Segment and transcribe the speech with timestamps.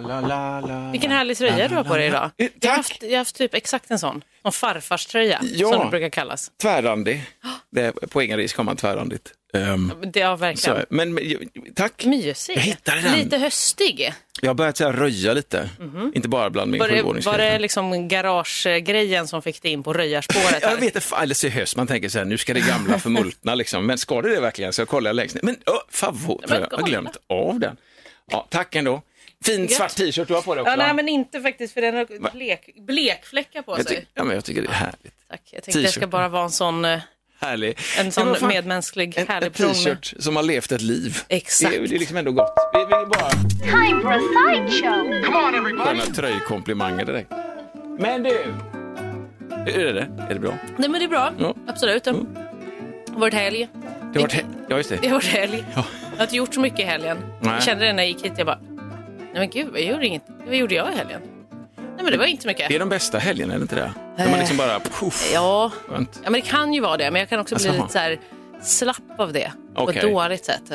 [0.00, 2.30] La, la, la, Vilken härlig tröja du har på dig idag.
[2.38, 2.76] Eh, Jag har tack.
[2.76, 4.24] haft, jag har haft typ exakt en sån.
[4.42, 5.68] Som farfarströja, Ja.
[5.72, 6.50] som det brukar kallas.
[6.62, 7.24] Tvärrandig.
[7.70, 9.32] Det är, på egen risk har man tvärrandigt.
[9.54, 10.78] Um, Det har verkligen.
[10.80, 11.18] så, men,
[11.76, 12.04] tack.
[12.04, 12.56] Mysig.
[12.56, 13.18] Jag hittade den.
[13.18, 14.12] Lite höstig.
[14.40, 15.68] Jag har börjat här, röja lite.
[16.14, 17.50] Inte bara bland min Var det, var sjuåringsgrej.
[17.50, 20.58] det liksom garagegrejen som fick dig in på röjarspåret?
[20.62, 23.54] Jag vet inte, eller så höst, man tänker så här, nu ska det gamla förmultna
[23.54, 23.86] liksom.
[23.86, 24.72] Men ska det det verkligen?
[24.72, 25.42] Så jag kollar längst ner.
[25.42, 27.76] Men oh, favvo, Men jag har glömt av den.
[28.30, 29.02] Ja, tack ändå.
[29.44, 30.72] Fin svart t-shirt du har på dig också.
[30.72, 34.06] Ja, nej, men inte faktiskt, för den har blek, blekfläckar på jag, sig.
[34.14, 35.28] ja, men jag tycker det är härligt.
[35.28, 35.40] Tack.
[35.50, 36.98] Jag tänkte det ska bara vara en sån, eh,
[37.40, 37.78] Härlig.
[37.98, 41.18] en sån fan, medmänsklig, En, härlig en t-shirt som har levt ett liv.
[41.28, 41.70] Exakt.
[41.72, 42.54] Det, är- det är liksom ändå gott.
[42.74, 45.84] Vi, vi bara Time for a sideshow.
[45.84, 47.30] sköna tröjkomplimanger direkt.
[47.98, 48.54] Men du,
[49.66, 50.08] hur är det?
[50.30, 50.58] Är det bra?
[50.76, 51.32] Nej, men det är bra.
[51.38, 51.54] Ja.
[51.66, 52.04] Absolut.
[52.04, 53.68] Det har varit helg.
[54.12, 54.98] Det har varit, he- ja, just det.
[55.02, 55.64] Det har varit helg.
[55.74, 55.84] Ja.
[56.10, 57.18] Jag har inte gjort så mycket i helgen.
[57.40, 57.52] Nej.
[57.54, 58.32] Jag kände det när jag gick hit.
[58.36, 58.58] Jag bara,
[59.32, 60.22] nej men gud, jag gjorde inget.
[60.46, 61.20] Vad gjorde jag i helgen?
[61.76, 62.68] Nej men det var inte så mycket.
[62.68, 63.92] Det är de bästa helgerna, är det inte det?
[64.16, 65.70] När man liksom bara, puff, Ja.
[65.88, 66.20] skönt.
[66.24, 67.10] ja, men det kan ju vara det.
[67.10, 68.18] Men jag kan också bli Alltså, lite så här
[68.62, 69.52] slapp av det.
[69.74, 69.96] På Okej.
[69.96, 70.72] ett dåligt sätt.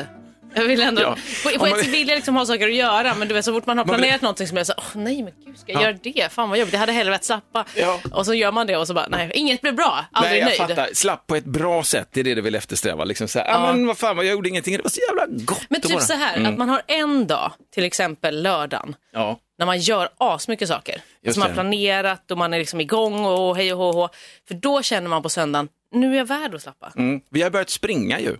[0.54, 1.16] Jag vill ändå, Ja.
[1.44, 3.44] på, på ett man- sätt vill jag liksom ha saker att göra men du vet
[3.44, 5.58] så fort man har Man vill- planerat någonting som jag säger, åh nej men gud
[5.58, 5.86] ska jag Ja.
[5.86, 6.32] göra det?
[6.32, 7.64] Fan vad jobbigt, jag hade hellre velat slappa.
[7.74, 8.00] Ja.
[8.12, 10.68] Och så gör man det och så bara, nej inget blir bra, aldrig Nej, jag
[10.68, 10.76] nöjd.
[10.76, 10.94] fattar.
[10.94, 13.04] Slapp på ett bra sätt, det är det du vill eftersträva.
[13.04, 13.72] Liksom så här, Ja.
[13.72, 16.12] men vad fan, jag gjorde ingenting, det var så jävla gott Men typ bara- så
[16.12, 16.52] här, Mm.
[16.52, 19.38] att man har en dag, till exempel lördagen, Ja.
[19.58, 21.00] när man gör asmycket saker.
[21.22, 24.08] Just Som man har planerat och man är liksom igång och hej och hå, hå.
[24.48, 26.92] För då känner man på söndagen, nu är jag värd att slappa.
[26.96, 27.20] Mm.
[27.30, 28.36] Vi har börjat springa ju.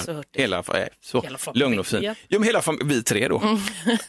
[0.00, 0.40] Så hurtigt.
[0.40, 0.64] hela, eh,
[1.00, 1.68] så, Hela familjen.
[1.68, 2.02] lugn och fin.
[2.02, 2.14] Ja.
[2.28, 3.58] Jo, men hela vi tre då.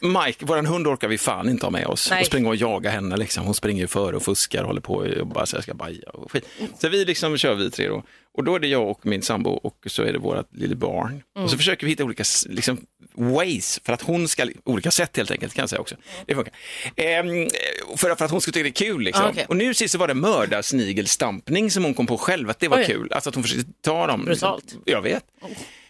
[0.00, 2.10] Mike, vår hund orkar vi fan inte ha med oss.
[2.10, 2.20] Nej.
[2.20, 3.44] Och springa och jaga henne liksom.
[3.44, 6.10] Hon springer ju före och fuskar och håller på och bara så jag ska baja
[6.10, 6.48] och skit.
[6.78, 8.02] Så vi liksom kör vi tre då.
[8.36, 11.22] Och då är det jag och min sambo och så är det vårt lilla barn.
[11.32, 11.48] Och Mm.
[11.48, 12.78] så försöker vi hitta olika liksom,
[13.14, 15.94] ways för att hon ska, olika sätt helt enkelt kan jag säga också.
[16.26, 16.54] Det funkar.
[16.96, 17.48] Ehm,
[17.96, 19.24] för, för att hon ska tycka det är kul liksom.
[19.24, 19.46] Ah, okej.
[19.48, 22.78] Och nu sist så var det mördarsnigelstampning som hon kom på själv, att det var
[22.78, 22.84] Oj.
[22.86, 23.08] kul.
[23.12, 24.24] Alltså att hon försökte ta dem.
[24.24, 24.62] Brutalt.
[24.64, 24.82] Liksom.
[24.84, 25.24] Jag vet.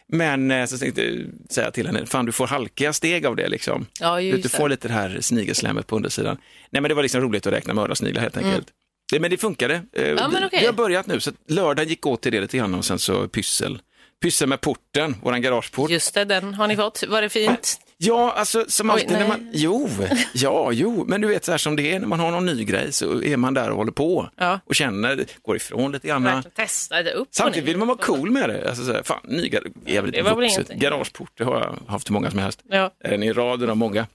[0.08, 3.48] Men eh, så tänkte jag säga till henne, fan du får halkiga steg av det
[3.48, 3.86] liksom.
[4.00, 6.36] Ja, Du, du får lite det här snigelslemmet på undersidan.
[6.70, 8.66] Nej men det var liksom roligt att räkna mördarsniglar helt enkelt.
[9.12, 9.82] Det, men det funkade.
[9.92, 10.08] Eh.
[10.08, 10.60] Ja, men okej.
[10.60, 12.98] Vi har börjat nu, så att lördag gick åt till det lite grann och sen
[12.98, 13.78] så pyssel.
[14.22, 15.90] Pyssel med porten, våran garageport.
[15.90, 17.02] Just det, den har ni fått.
[17.08, 17.80] Var det fint?
[17.98, 19.28] Ja, alltså som Oj, alltid när nej.
[19.28, 19.90] man, jo,
[20.34, 22.64] ja, jo, men du vet så här som det är när man har någon ny
[22.64, 24.60] grej så är man där och håller på Ja.
[24.64, 26.24] och känner, går ifrån lite grann.
[26.24, 28.68] Verkligen testa det upp och Samtidigt vill man vara cool med det.
[28.68, 30.68] Alltså, så här, fan, ny gar- jävligt Det var vuxet.
[30.68, 32.60] Garageport, det har jag haft hur många som helst.
[32.70, 32.90] Ja.
[33.04, 34.06] En i raden av många.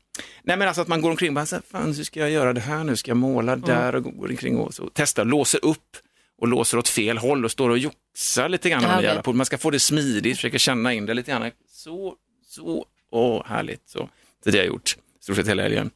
[0.43, 2.31] Nej men alltså att man går omkring och bara, så här, fan hur ska jag
[2.31, 2.95] göra det här nu?
[2.95, 3.65] Ska jag måla Mm.
[3.65, 5.97] där och går omkring och så, testar, låser upp
[6.41, 8.83] och låser åt fel håll och står och joxar lite grann.
[8.83, 9.35] Ja, med jävla port.
[9.35, 11.51] Man ska få det smidigt, försöka känna in det lite grann.
[11.71, 12.15] Så,
[12.47, 13.89] så, åh härligt.
[13.89, 14.09] Så,
[14.43, 15.91] det har jag gjort, stort sett hela helgen.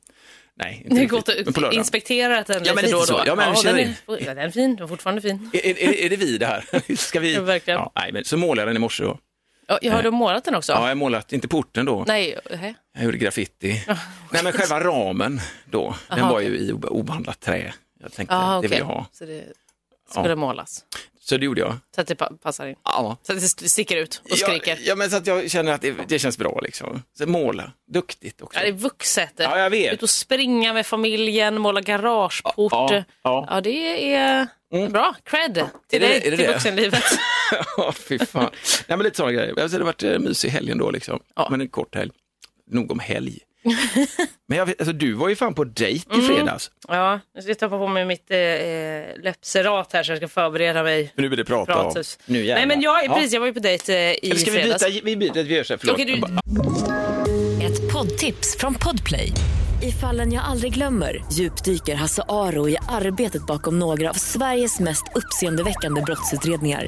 [0.57, 3.23] Nej, inte Ni har riktigt, men på inspekterat den Ja, lite men då och då?
[3.25, 5.49] Ja, men vi den, är, ja, den är fin, den är fortfarande fin.
[5.53, 6.65] Är, är, är det vi det här?
[6.95, 7.33] Ska vi?
[7.33, 7.79] Ja, verkligen.
[7.79, 9.19] Ja, nej, men så målade jag den i morse då.
[9.81, 10.73] Ja, har du målat den också?
[10.73, 12.03] Ja, jag har målat, inte porten då.
[12.07, 12.73] Nej, hä?
[12.95, 13.83] Jag gjorde graffiti.
[14.31, 16.51] Nej, men själva ramen då, den Aha, var okej.
[16.51, 17.73] ju i ob- obehandlat trä.
[17.99, 19.05] Jag tänkte, Ah, det vill jag ha.
[19.11, 19.43] Så det
[20.11, 20.35] skulle Ja.
[20.35, 20.83] målas.
[21.19, 21.75] Så det gjorde jag.
[21.95, 22.75] Så att det pa- passar in.
[22.83, 23.17] Ja.
[23.23, 24.71] Så att det sticker ut och skriker.
[24.75, 27.03] Ja, ja, men så att jag känner att det, det känns bra liksom.
[27.17, 28.59] Så måla, duktigt också.
[28.59, 29.33] Ja, det är vuxet.
[29.37, 29.93] Ja, jag vet.
[29.93, 32.71] Ut och springa med familjen, måla garageport.
[32.91, 33.47] Ja, ja.
[33.49, 34.47] Ja, det är
[34.89, 35.15] bra.
[35.23, 35.53] Cred
[35.89, 36.53] till Är det- dig, är det till det?
[36.53, 37.03] vuxenlivet.
[37.77, 38.49] Ja, fy fan.
[38.87, 39.59] Nej, men lite sådana grejer.
[39.61, 41.19] Alltså, det har varit en mysig helgen då liksom.
[41.35, 41.47] Ja.
[41.51, 42.11] Men en kort helg.
[42.71, 43.39] Nog om helg.
[44.47, 46.25] men jag vet, alltså, du var ju fan på dejt Mm.
[46.25, 46.71] i fredags.
[46.87, 48.37] Ja, jag ska ta på mig mitt eh,
[49.23, 51.13] läppserat här så jag ska förbereda mig.
[51.15, 52.03] Nu vill du prata om.
[52.25, 52.55] Nu jävlar.
[52.55, 53.13] Nej men jag, Ja.
[53.15, 54.85] precis, jag var ju på dejt eh, i Eller ska vi fredags.
[54.85, 55.05] byta?
[55.05, 55.93] Vi byter, vi gör så här, förlåt.
[55.93, 59.31] Okej, du- Jag bara- Ett poddtips från Podplay.
[59.83, 65.03] I fallen jag aldrig glömmer djupdyker Hasse Aro i arbetet bakom några av Sveriges mest
[65.15, 66.87] uppseendeväckande brottsutredningar.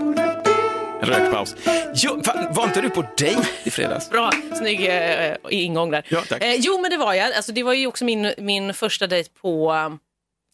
[1.01, 1.55] rökpaus.
[1.93, 4.09] Jo, fan, var inte du på dejt i fredags?
[4.09, 6.05] Bra, snygg eh, ingång där.
[6.09, 6.43] Ja, tack.
[6.43, 7.33] Eh, jo, men det var jag.
[7.33, 9.99] Alltså, det var ju också min, min första dejt på um,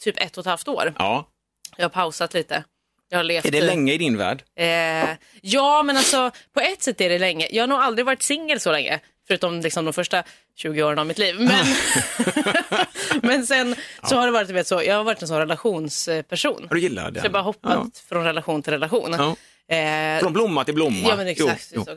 [0.04, 0.94] typ ett och ett halvt år.
[0.98, 1.28] Ja.
[1.78, 2.64] Jag har pausat lite.
[3.10, 3.46] Jag har levt...
[3.46, 4.44] Är det länge i din värld?
[4.56, 5.10] Eh,
[5.42, 7.48] ja, men alltså på ett sätt är det länge.
[7.52, 9.00] Jag har nog aldrig varit singel så länge.
[9.28, 10.24] Förutom liksom de första
[10.56, 11.36] 20 åren av mitt liv.
[11.40, 11.66] Men,
[13.22, 16.66] men sen så har det varit, du vet, så, jag har varit en sån relationsperson.
[16.70, 17.20] Har du gillat det?
[17.20, 17.90] Så jag har bara hoppat Ja.
[18.10, 19.16] från relation till relation.
[19.18, 19.36] Ja.
[19.70, 21.10] Eh, Från blomma till blomma.
[21.10, 21.72] Ja, men exakt.
[21.76, 21.94] Jo, jo.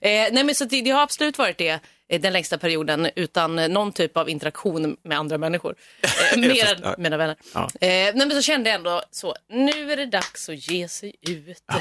[0.00, 3.56] Eh, nej, men så det, det har absolut varit det eh, den längsta perioden utan
[3.56, 5.74] någon typ av interaktion med andra människor.
[6.32, 7.36] Eh, mer än mina vänner.
[7.54, 7.60] Ja.
[7.80, 11.14] Eh, nej, men så kände jag ändå så, nu är det dags att ge sig
[11.28, 11.76] ut eh,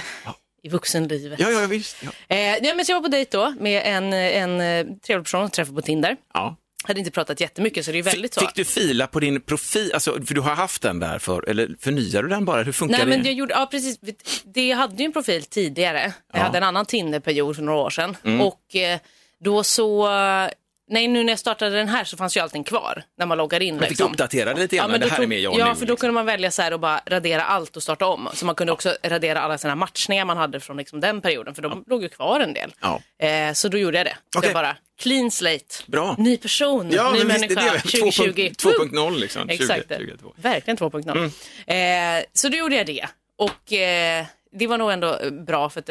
[0.63, 1.39] i vuxenlivet.
[1.39, 1.97] Ja, ja, visst.
[2.03, 2.09] Ja.
[2.29, 5.75] Nej, men jag var på dejt då med en, en trevlig person som jag träffade
[5.75, 6.17] på Tinder.
[6.33, 6.55] Ja.
[6.83, 8.39] Hade inte pratat jättemycket så det är väldigt så.
[8.39, 11.75] Fick du fila på din profil, alltså, för du har haft den där för, eller
[11.79, 12.63] förnyar du den bara?
[12.63, 13.17] Hur funkar Nej, det?
[13.17, 13.99] men jag gjorde, ja, precis.
[14.43, 16.13] Det, hade ju en profil tidigare.
[16.33, 18.17] Jag hade en annan Tinder-period för några år sedan.
[18.23, 18.41] Mm.
[18.41, 18.99] Och eh,
[19.39, 20.07] då så...
[20.87, 23.59] Nej, nu när jag startade den här så fanns ju allting kvar när man loggar
[23.59, 23.73] in.
[23.75, 24.11] Jag fick liksom.
[24.11, 25.75] uppdatera det lite grann, men det här tog- är med jag Ja, nu.
[25.75, 25.97] för då liksom.
[25.97, 28.29] kunde man välja så här och bara radera allt och starta om.
[28.33, 31.61] Så man kunde också radera alla sina matchningar man hade från liksom den perioden, för
[31.61, 32.73] de låg ju kvar en del.
[32.81, 33.01] Ja.
[33.27, 34.17] Eh, så då gjorde jag det.
[34.33, 34.49] Så Okej.
[34.49, 36.15] jag bara, clean slate, Bra.
[36.17, 37.89] ny person, Ja, ny människa, det det.
[37.89, 38.51] 2020.
[38.57, 39.47] 2.0 liksom.
[39.47, 40.33] 20, Exakt, 2022.
[40.35, 41.31] verkligen 2.0.
[41.67, 43.07] Eh, så då gjorde jag det.
[43.37, 44.25] Och eh,
[44.59, 45.89] det var nog ändå bra för att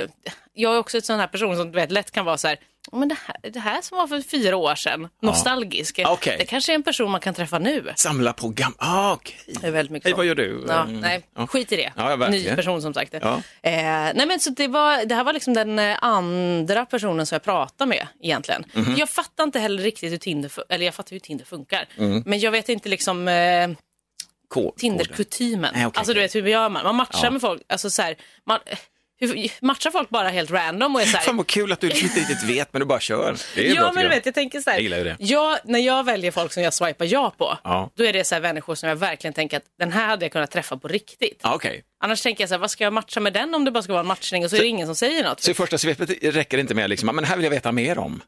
[0.55, 2.57] jag är också ett sån här person som du vet, lätt kan vara så här,
[2.61, 6.37] "Ja, men det här, det här som var för fyra år sedan, nostalgisk, Okej.
[6.39, 7.93] det kanske är en person man kan träffa nu.
[7.97, 9.37] Samla på gamla, ah, okej.
[9.61, 10.17] Det är väldigt mycket Hej, så.
[10.17, 10.65] vad gör du?
[10.69, 11.01] Ja, Mm.
[11.01, 11.47] nej, Ja.
[11.47, 11.93] skit i det.
[11.97, 12.29] Ja, ja.
[12.29, 13.15] Ny person som sagt.
[13.23, 13.35] Ja.
[13.63, 13.73] Eh,
[14.15, 17.43] nej, men så det, var, det här var liksom den eh, andra personen som jag
[17.43, 18.65] pratade med egentligen.
[18.75, 18.95] Mhm.
[18.97, 21.89] Jag fattar inte heller riktigt hur Tinder, eller jag fattar hur Tinder funkar.
[21.99, 22.23] Mm.
[22.27, 23.69] Men jag vet inte liksom eh,
[24.77, 25.71] Tinder-kutymen.
[25.71, 26.85] Okej, alltså du vet hur gör man?
[26.85, 28.59] Man matchar med folk, alltså så här, man,
[29.27, 31.87] hur, matchar folk bara helt random och är så här, Fan vad kul att du
[31.91, 33.37] inte riktigt vet, men du bara kör.
[33.55, 34.09] Det är bra, Ja, tycker men du jag.
[34.11, 34.77] vet, jag tänker så här.
[34.77, 35.17] Jag gillar ju det.
[35.19, 37.91] Jag, när jag väljer folk som jag swipar ja på, Ja.
[37.95, 40.33] då är det så här människor som jag verkligen tänker att den här hade jag
[40.33, 41.41] kunnat träffa på riktigt.
[41.43, 43.71] Ja, Okej, Annars tänker jag så här, vad ska jag matcha med den om det
[43.71, 45.41] bara ska vara en matchning och så är det ingen som säger något.
[45.41, 47.99] så i första svepet räcker det inte med liksom, men här vill jag veta mer
[47.99, 48.23] om.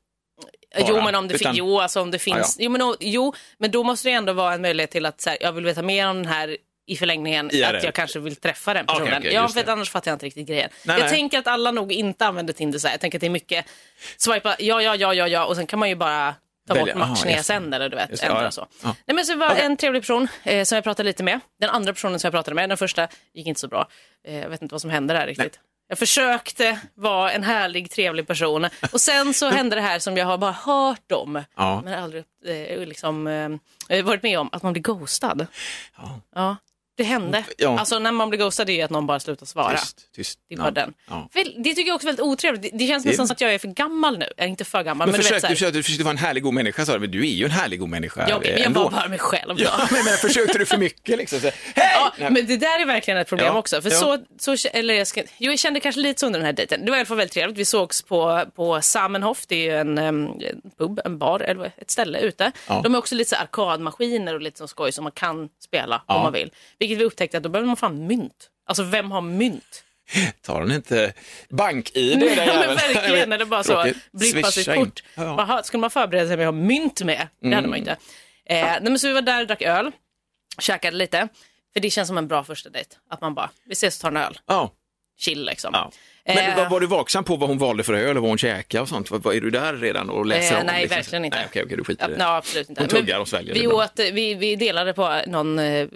[0.78, 2.64] jo, bara, men om det, utan- fin- jo, alltså om det finns, Ja, ja.
[2.64, 5.38] Jo, men, jo, men då måste det ändå vara en möjlighet till att så här,
[5.40, 6.56] jag vill veta mer om den här
[6.86, 7.76] i förlängningen, IRL.
[7.76, 9.18] att jag kanske vill träffa den personen.
[9.18, 9.72] okej, ja, just för det.
[9.72, 10.70] annars fattar jag inte riktigt grejen.
[10.84, 11.14] Nej, jag nej.
[11.14, 12.94] tänker att alla nog inte använder Tinder så här.
[12.94, 13.66] Jag tänker att det är mycket
[14.16, 16.34] swipa ja, ja, ja, ja, ja och sen kan man ju bara
[16.68, 16.94] ta Välja.
[16.94, 17.42] bort det.
[17.42, 18.50] sen eller du vet, Just ändra ja, ja.
[18.50, 18.66] så.
[18.82, 18.96] Ja.
[19.06, 21.40] Nej, men så det var en trevlig person eh, som jag pratade lite med.
[21.60, 23.88] Den andra personen som jag pratade med, den första gick inte så bra.
[24.26, 25.60] Eh, jag vet inte vad som hände där riktigt.
[25.88, 30.26] Jag försökte vara en härlig, trevlig person och sen så hände det här som jag
[30.26, 31.80] har bara hört om, Ja.
[31.84, 33.26] men aldrig eh, liksom,
[33.88, 35.46] eh, varit med om, att man blir ghostad.
[36.34, 36.56] Ja.
[36.96, 37.44] Det hände.
[37.56, 37.78] Ja.
[37.78, 39.78] Alltså när man blir ghostad är ju att någon bara slutar svara.
[39.78, 40.38] Tyst, tyst.
[40.48, 40.94] Det är bara den.
[41.08, 41.28] Ja.
[41.34, 42.62] Det tycker jag också är väldigt otrevligt.
[42.62, 44.26] Det, det känns nästan som att jag är för gammal nu.
[44.36, 46.12] Jag är inte för gammal, Men, men, försök, du vet du, försökte, du försökte vara
[46.12, 48.46] en härlig god människa, sa du, men du är ju en härlig god människa jag,
[48.46, 49.54] eh, jag var bara mig själv.
[49.60, 49.94] Ja, då.
[49.94, 51.40] men, men försökte du för mycket liksom?
[51.40, 52.12] Så, Hej!
[52.18, 53.82] Ja, men det där är verkligen ett problem Ja, också.
[53.82, 54.18] För ja.
[54.38, 56.84] så, så, eller jag, ska, jo, jag kände kanske lite så under den här dejten.
[56.84, 57.58] Det var i alla fall väldigt trevligt.
[57.58, 60.28] Vi sågs på, på Samenhof, det är ju en, en
[60.78, 62.52] pub, en bar, eller ett ställe ute.
[62.68, 62.80] Ja.
[62.84, 66.14] De har också lite så arkadmaskiner och lite så skoj som man kan spela Ja.
[66.14, 66.50] om man vill.
[66.84, 68.50] Vilket vi upptäckte att då behöver man fan mynt.
[68.66, 69.84] Alltså vem har mynt?
[70.42, 71.12] Tar den inte
[71.48, 72.18] bank-id?
[72.20, 73.96] Den men verkligen, eller bara så Tråkigt.
[74.12, 75.02] blippa sitt kort.
[75.14, 75.44] Ja.
[75.44, 75.62] Mm.
[75.64, 77.28] Skulle man förbereda sig med att ha mynt med?
[77.40, 77.90] Det hade man inte.
[78.46, 79.92] Eh, nej, men så vi var där och drack öl,
[80.58, 81.28] käkade lite.
[81.72, 82.96] För det känns som en bra första dejt.
[83.10, 84.70] Att man bara, vi ses och tar en öl, Ja.
[85.18, 85.70] chill liksom.
[85.72, 85.90] Ja.
[86.26, 88.38] Men Eh, var, var du vaksam på vad hon valde för öl och vad hon
[88.38, 89.10] käkade och sånt?
[89.10, 90.66] Var, är du där redan och läser Eh, om?
[90.66, 90.96] nej, liksom?
[90.96, 91.36] verkligen inte.
[91.36, 92.18] Nej, okej, okej, du skiter Ja, i det.
[92.18, 92.82] nej, absolut inte.
[92.82, 95.86] Hon tuggar och sväljer, Vi, åt, vi, vi delade på någon eh,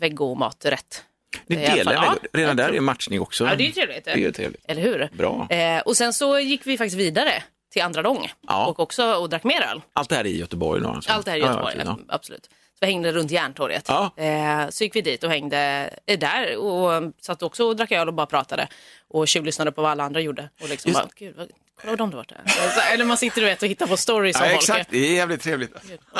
[0.00, 1.02] vegomaträtt.
[1.46, 1.92] Ni alla delar?
[1.94, 3.44] Ja, Redan där är matchning också.
[3.44, 4.04] Ja, det är ju trevligt.
[4.04, 4.64] Det är ju trevligt.
[4.68, 5.08] Eller hur?
[5.12, 5.46] Bra.
[5.50, 8.66] Eh, och sen så gick vi faktiskt vidare till andra lång Ja.
[8.66, 9.80] och också och drack mer öl.
[9.92, 10.88] Allt det här är i Göteborg då?
[10.88, 11.12] Alltså.
[11.12, 11.98] Allt det här i Ja, Göteborg, ja.
[12.08, 12.50] absolut.
[12.78, 13.84] Så vi hängde runt Järntorget.
[13.88, 14.10] Ja.
[14.16, 18.08] Eh, så gick vi dit och hängde eh, där och satt också och drack öl
[18.08, 18.68] och bara pratade
[19.08, 20.48] och tjuvlyssnade på vad alla andra gjorde.
[20.62, 21.48] Och liksom Just- bara, gud, vad,
[21.80, 22.40] kolla vad de har varit där.
[22.46, 24.62] Så, eller man sitter du vet, och hittar på stories om Ja, folk.
[24.62, 25.72] exakt, det är jävligt trevligt.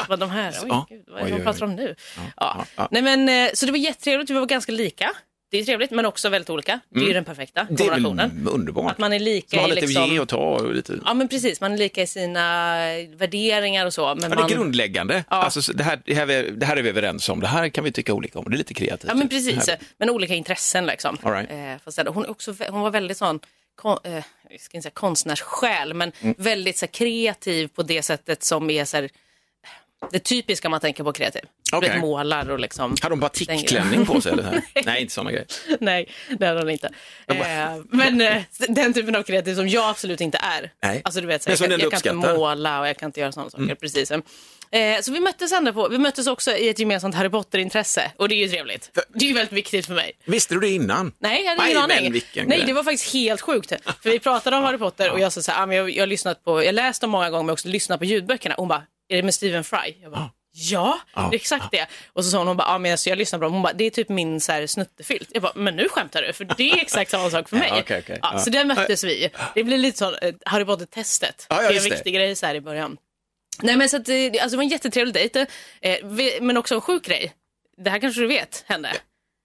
[0.08, 0.86] Vad de här, oj, Ja.
[0.88, 1.94] gud, vad är Oj, det oj, de pratar om nu?
[2.16, 2.22] Ja.
[2.36, 2.88] ja, ja.
[2.90, 5.10] Nej, men, eh, så det var jättetrevligt, vi var ganska lika.
[5.50, 6.80] Det är trevligt men också väldigt olika.
[6.90, 7.74] Det är ju den perfekta Mm.
[7.76, 8.44] Det är kombinationen.
[8.44, 8.92] väl underbart.
[8.92, 10.02] Att man är lika Man har i lite liksom...
[10.04, 10.98] att ge och ta och lite...
[11.04, 12.76] Ja men precis, man är lika i sina
[13.16, 14.14] värderingar och så.
[14.14, 14.44] Men Ja, det man...
[14.44, 15.24] är grundläggande.
[15.30, 15.36] Ja.
[15.36, 17.40] Alltså, så det, här, det, här, är- det här är vi överens om.
[17.40, 18.44] Det här kan vi tycka olika om.
[18.48, 19.08] Det är lite kreativt.
[19.08, 21.18] Ja men precis, Det här- men olika intressen liksom.
[21.22, 21.50] All right.
[21.50, 23.40] eh, fast ändå, hon, är också, vä- hon var väldigt sån,
[23.76, 24.12] kon, eh,
[24.50, 26.34] jag ska inte säga konstnärssjäl, men Mm.
[26.38, 29.08] väldigt så här, kreativ på det sättet som är så här,
[30.12, 31.42] det typiska man tänker på kreativ.
[31.72, 31.90] Okej.
[31.90, 32.96] vet, målar och liksom.
[33.02, 34.32] Har de batikklänning på sig?
[34.32, 34.62] Eller?
[34.84, 35.46] Nej, inte sådana grejer.
[35.80, 36.08] Nej,
[36.38, 36.90] det hade hon inte.
[37.26, 37.36] Eh,
[37.90, 40.72] men eh, den typen av kreativ som jag absolut inte är.
[40.82, 41.02] Nej.
[41.04, 43.32] Alltså du vet, så, jag, den jag kan inte måla och jag kan inte göra
[43.32, 43.74] sådana saker.
[43.74, 44.12] Precis.
[44.70, 48.28] Eh, så vi möttes, ändå på, vi möttes också i ett gemensamt Harry Potter-intresse och
[48.28, 48.90] det är ju trevligt.
[49.14, 50.12] Det är ju väldigt viktigt för mig.
[50.24, 51.12] Visste du det innan?
[51.18, 52.12] Nej, jag hade ingen aning.
[52.12, 52.62] Nej, grej.
[52.66, 53.72] det var faktiskt helt sjukt.
[54.02, 56.02] För vi pratade om Harry Potter och jag sa så här, ah, men jag, jag
[56.02, 58.54] har lyssnat på, jag läst dem många gånger men också lyssnat på ljudböckerna.
[58.54, 59.94] Och hon bara, är det med Stephen Fry?
[60.02, 61.86] Jag bara, Ja, Ja, det är exakt det.
[62.12, 63.48] Och så sa hon, hon bara, ja, men alltså, jag lyssnar bra.
[63.48, 65.28] Hon bara, det är typ min så här, snuttefilt.
[65.32, 67.68] Jag bara, men nu skämtar du, för det är exakt samma sak för mig.
[67.70, 68.18] Ja, okej, okej.
[68.22, 68.38] Ja, Ja.
[68.38, 69.30] Så där möttes vi.
[69.54, 71.46] Det blir lite så, eh, Harry Potter-testet.
[71.48, 71.94] Ja, ja, det är en just det.
[71.94, 72.96] viktig grej så här i början.
[73.62, 75.46] Nej men så att, eh, alltså, det var en jättetrevlig dejt,
[75.80, 75.96] eh,
[76.40, 77.32] men också en sjuk grej.
[77.76, 78.92] Det här kanske du vet hände.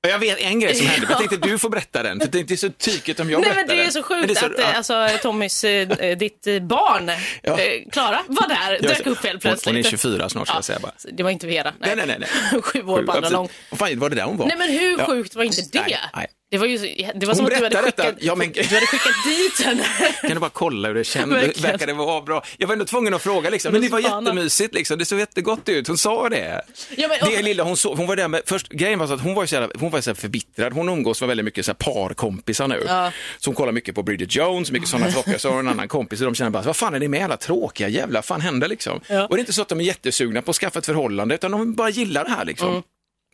[0.08, 2.38] Jag vet en grej som hände, men jag tänkte du får berätta den, för det
[2.38, 4.60] är inte så tykigt om jag Nej berättar men det är så sjukt så- att
[4.60, 4.74] eh, ja.
[4.74, 7.12] alltså, Tommys, eh, ditt eh, barn,
[7.44, 7.60] Ja.
[7.60, 9.66] eh, Klara, var där, Jag dök upp helt plötsligt.
[9.76, 10.92] hon är 24 snart ska jag säga bara.
[11.12, 11.74] Det var inte Vera.
[11.80, 12.18] Nej, nej, nej.
[12.20, 12.62] nej.
[12.62, 13.32] Sju år på andra absolut.
[13.32, 13.50] lång.
[13.70, 14.46] Vad fan var det där hon var?
[14.48, 15.06] Nej men hur Ja.
[15.06, 15.80] sjukt var inte det?
[15.82, 16.28] Nej, nej.
[16.52, 18.86] Det var ju det var Hon som att du hade, skickat, Ja, men- du hade
[18.86, 19.84] skickat dit henne.
[20.22, 21.64] Kan du bara kolla hur det kändes?
[21.64, 22.44] Verkar det vara bra?
[22.58, 24.98] Jag var ändå tvungen att fråga liksom, men det var jättemysigt liksom.
[25.00, 25.88] Det såg jättegott ut.
[25.88, 26.62] Hon sa det.
[26.98, 29.22] Ja, men- Det lilla hon såg, hon var där med, först, grejen var så att
[29.22, 30.74] hon var så jävla, hon var så förbittrad.
[30.74, 32.84] Hon umgås med väldigt mycket så parkompisar nu.
[32.88, 33.12] Ja.
[33.40, 35.38] Så hon kollar mycket på Bridget Jones, mycket sådana saker.
[35.38, 37.26] Så har hon en annan kompis och de känner bara, vad fan är det med
[37.26, 39.00] alla tråkiga jävla, vad fan händer liksom?
[39.08, 39.24] Ja.
[39.26, 41.52] Och det är inte så att de är jättesugna på att skaffa ett förhållande, utan
[41.52, 42.70] de bara gillar det här liksom.
[42.70, 42.82] Mm.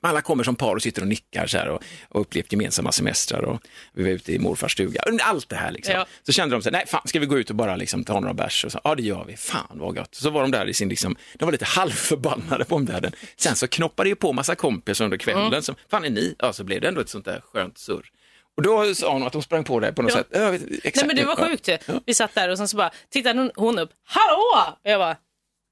[0.01, 3.41] Alla kommer som par och sitter och nickar så här och, och upplevt gemensamma semestrar
[3.41, 3.61] och
[3.93, 5.01] vi var ute i morfars stuga.
[5.21, 5.93] Allt det här liksom.
[5.95, 6.05] Ja.
[6.23, 8.19] Så kände de så här, nej fan ska vi gå ut och bara liksom ta
[8.19, 8.65] några bärs?
[8.65, 10.15] Och så, ja det gör vi, fan vad gött.
[10.15, 13.11] Så var de där i sin liksom, de var lite halvförbannade på omvärlden.
[13.35, 15.47] Sen så knoppade ju på massa kompisar under kvällen.
[15.47, 15.61] Mm.
[15.61, 16.35] Som, fan är ni?
[16.39, 18.05] Ja så blev det ändå ett sånt där skönt surr.
[18.57, 20.17] Och då sa hon att hon sprang på det på något Ja.
[20.17, 20.27] sätt.
[20.31, 20.95] Ja, vet, exakt.
[20.95, 21.77] Nej men det var sjukt ju.
[22.05, 24.75] Vi satt där och sen så bara tittade hon, hon upp, hallå!
[24.83, 25.17] Och jag bara,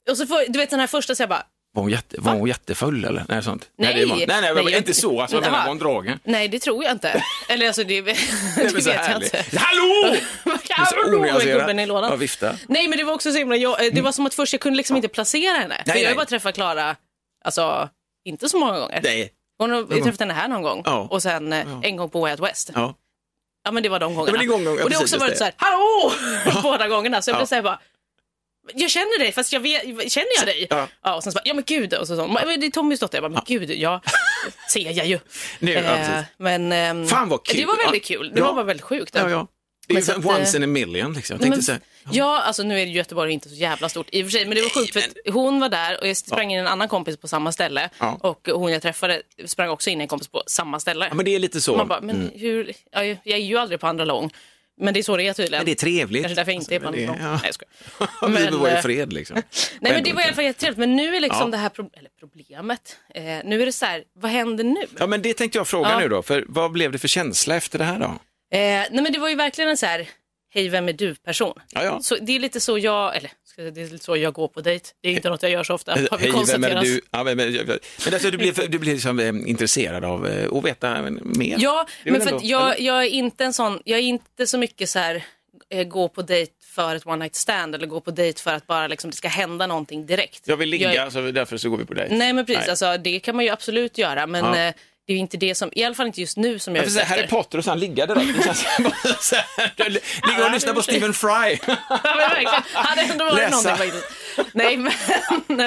[0.10, 1.44] och så får, du vet den här första så jag bara,
[1.76, 3.26] Var hon, jätte, var hon jättefull eller?
[3.30, 3.70] Nej, sånt.
[3.78, 3.94] Nej.
[3.94, 5.22] det var, nej, nej, nej, Nej, jag- inte så.
[5.22, 6.20] Alltså, jag menar, var hon dragen?
[6.24, 7.24] nej det tror jag inte.
[7.50, 8.16] Eller alltså det, det
[8.56, 9.46] Det vet jag inte.
[9.58, 10.16] Hallå!
[10.70, 12.10] Hallå, gubben i lådan.
[12.10, 12.56] Ja, vifta.
[12.68, 14.78] Nej men det var också så himla, jag, det var som att först jag kunde
[14.78, 15.76] liksom inte placera henne.
[15.86, 16.16] för Nej, jag har nej.
[16.16, 16.96] bara träffat Klara,
[17.46, 17.90] alltså
[18.26, 19.00] inte så många gånger.
[19.04, 19.32] Nej.
[19.58, 21.08] Hon har träffat henne här någon gång Ja.
[21.12, 22.72] och sen eh, en gång på Way Out West.
[22.74, 22.96] Ja.
[23.64, 23.72] Ja.
[23.72, 24.38] men det var de Ja, gångerna.
[24.38, 25.54] det är gång- ja, och det har också varit just så det.
[25.58, 26.62] här, hallå!
[26.64, 27.22] båda gångerna.
[27.22, 27.40] Så jag Ja.
[27.40, 27.80] blev så här bara,
[28.74, 30.68] jag känner dig fast jag vet, känner jag dig?
[30.70, 31.16] Ja.
[31.16, 31.94] och sen så bara, ja men gud.
[31.94, 33.18] Och så, så men det är Tommys dotter.
[33.18, 34.02] Jag bara, men gud, ja,
[34.72, 35.20] ser jag ju.
[35.60, 37.60] Nu, ja, Eh, men ehm, Fan, vad kul.
[37.60, 38.18] det var väldigt Ja.
[38.18, 38.32] kul.
[38.34, 38.46] Det Ja.
[38.46, 39.16] var bara väldigt sjukt.
[39.16, 39.48] Ja, ja.
[39.88, 41.34] Det är ju once eh, in a million liksom.
[41.34, 41.82] Jag tänkte men, så här,
[42.12, 44.62] ja, alltså nu är Göteborg inte så jävla stort i och för sig, men det
[44.62, 47.28] var sjukt för att hon var där och jag sprang in en annan kompis på
[47.28, 48.18] samma ställe Ja.
[48.22, 51.06] och hon jag träffade sprang också in en kompis på samma ställe.
[51.10, 51.78] ja, men det är lite så.
[51.78, 54.32] Man bara, men hur, ja, jag är ju aldrig på andra lång.
[54.78, 55.60] Men det är så det är tydligen.
[55.60, 56.24] Men det är trevligt.
[56.24, 57.34] Kanske därför jag inte är på Alltså, andra men lång.
[57.34, 57.52] det- Nej,
[58.00, 58.08] jag.
[58.22, 58.28] Ja.
[58.28, 59.36] Men, var i eh, fred liksom.
[59.80, 60.78] Nej men det var i alla fall jättetrevligt.
[60.80, 61.48] Men nu är liksom Ja.
[61.48, 61.90] det här pro-
[62.20, 64.86] problemet, eh, nu är det så här, vad händer nu?
[65.00, 66.00] Ja, men det tänkte jag fråga Ja.
[66.00, 68.06] nu då, för vad blev det för känsla efter det här då?
[68.06, 70.10] Eh, nej men det var ju verkligen en så här,
[70.54, 71.54] hej vem är du-person.
[71.72, 72.00] Ja, ja.
[72.02, 74.86] Så det är lite så jag, eller det är lite så jag går på dejt.
[75.02, 77.02] Det är inte något jag gör så ofta, har vi Hej, vem är du?
[77.12, 77.54] Ja, men, men,
[78.06, 81.56] men alltså, du blir, du blir liksom, eh, intresserad av eh, att veta mer?
[81.60, 84.90] Ja, men för ändå- jag, jag är inte en sån, jag är inte så mycket
[84.90, 85.24] så här,
[85.70, 88.68] eh, gå på dejt för ett one night stand eller gå på dejt för att
[88.68, 90.48] bara liksom, det ska hända någonting direkt.
[90.48, 92.08] Jag vill ligga, Jag- så därför så går vi på dig.
[92.12, 92.70] Nej men precis, Nej.
[92.70, 94.74] Alltså, det kan man ju absolut göra men Ja.
[95.08, 96.84] Det är ju inte det som, i alla fall inte just nu som jag är
[96.86, 97.36] Jag ute säga Harry efter.
[97.38, 98.28] Potter och sen ligga direkt.
[100.28, 101.30] Ligga och lyssna på Stephen Fry.
[101.68, 103.50] Ja, men verkligen, hade ändå varit Läsa.
[103.50, 104.06] någonting faktiskt.
[104.54, 104.92] Nej men,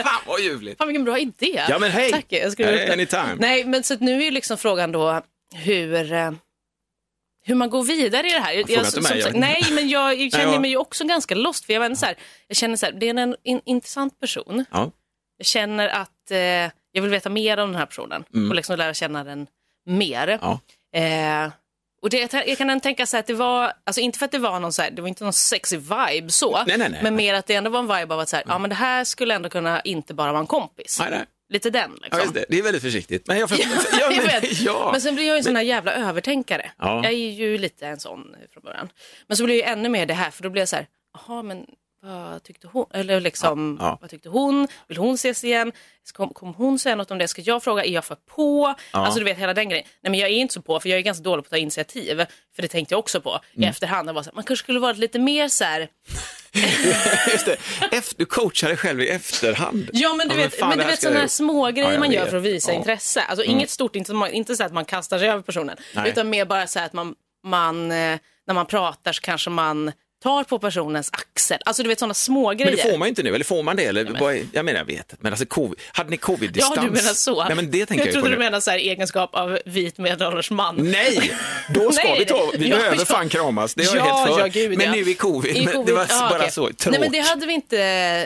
[0.04, 0.78] Fan vad ljuvligt.
[0.78, 1.62] fan vilken bra idé.
[1.68, 2.10] Ja, men hej.
[2.12, 2.92] Tack, jag Eh, det.
[2.92, 3.36] anytime.
[3.38, 5.22] Nej men så nu är ju liksom frågan då
[5.54, 6.30] hur, eh,
[7.44, 8.52] hur man går vidare i det här.
[8.52, 11.72] Jag, inte som mig, jag- nej men jag känner mig ju också ganska lost för
[11.72, 12.16] jag, inte, så här,
[12.48, 14.64] jag känner så här, det är en, in, intressant person.
[14.70, 14.90] Ja.
[15.36, 18.94] Jag känner att eh, jag vill veta mer om den här personen och liksom lära
[18.94, 19.46] känna den
[19.86, 20.28] mer.
[20.28, 20.38] Mm.
[20.42, 20.60] Ja.
[21.00, 21.50] Eh,
[22.02, 24.38] och det, jag kan tänka så här att det var, alltså inte för att det
[24.38, 27.00] var någon så här, det var inte någon sexy vibe så, Nej, nej, nej.
[27.02, 28.76] men mer att det ändå var en vibe av att så här, ja men det
[28.76, 31.00] här skulle ändå kunna inte bara vara en kompis.
[31.50, 32.20] Lite den Ja, liksom.
[32.20, 32.44] just det.
[32.48, 33.26] det är väldigt försiktigt.
[33.26, 34.60] Men jag, för, Ja, ja, jag men, vet.
[34.60, 34.88] ja.
[34.92, 36.70] Men sen blir jag ju en sån här jävla övertänkare.
[36.78, 36.94] Ja.
[37.04, 38.88] Jag är ju lite en sån från början.
[39.26, 40.86] Men så blir jag ju ännu mer det här, för då blir jag så här,
[41.14, 41.66] jaha men
[42.02, 42.86] vad tyckte hon?
[42.94, 43.98] Eller liksom, Ja, ja.
[44.00, 44.68] vad tyckte hon?
[44.88, 45.72] Vill hon ses igen?
[46.12, 47.28] Kom, kom hon säga något om det?
[47.28, 47.84] Ska jag fråga?
[47.84, 48.74] Är jag för på?
[48.90, 49.86] Alltså du vet hela den grejen.
[50.00, 51.56] Nej men jag är inte så på, för jag är ganska dålig på att ta
[51.56, 52.24] initiativ.
[52.56, 53.70] För det tänkte jag också på i Mm.
[53.70, 54.08] efterhand.
[54.08, 55.88] Jag var så här, man kanske skulle varit lite mer så här,
[57.32, 57.56] just det.
[57.92, 59.90] Efter, du coachar dig själv i efterhand.
[59.92, 61.92] Ja men du Ja, men vet, fan, men det du vet sådana här små grejer
[61.92, 62.74] Ja, man gör för att visa Ja.
[62.74, 62.80] Mm.
[62.80, 63.22] intresse.
[63.22, 65.76] Alltså inget stort, inte, inte så att man kastar sig över personen.
[65.94, 66.10] Nej.
[66.10, 67.14] Utan mer bara så här att man,
[67.44, 71.58] man eh, när man pratar så kanske man tar på personens axel.
[71.64, 72.64] Alltså du vet sådana små grejer.
[72.66, 73.84] Men det får man ju inte nu, eller får man det?
[73.84, 76.72] Eller, vad är- jag menar, jag vet Men alltså, covid, hade ni covid-distans?
[76.76, 77.44] Ja, du menar så.
[77.44, 80.50] Nej, men det tänker jag jag, trodde du menade så här egenskap av vit medelålders
[80.50, 80.76] man.
[80.90, 81.32] Nej,
[81.74, 83.04] då ska Nej, vi ta, vi ja, behöver ja.
[83.04, 84.40] fan kramas, det är jag Ja, helt för.
[84.40, 84.92] ja, gud, men ja.
[84.92, 86.50] nu i covid, I men covid- det var ja, bara okej.
[86.50, 86.86] så tråkigt.
[86.90, 87.76] Nej men det hade vi inte,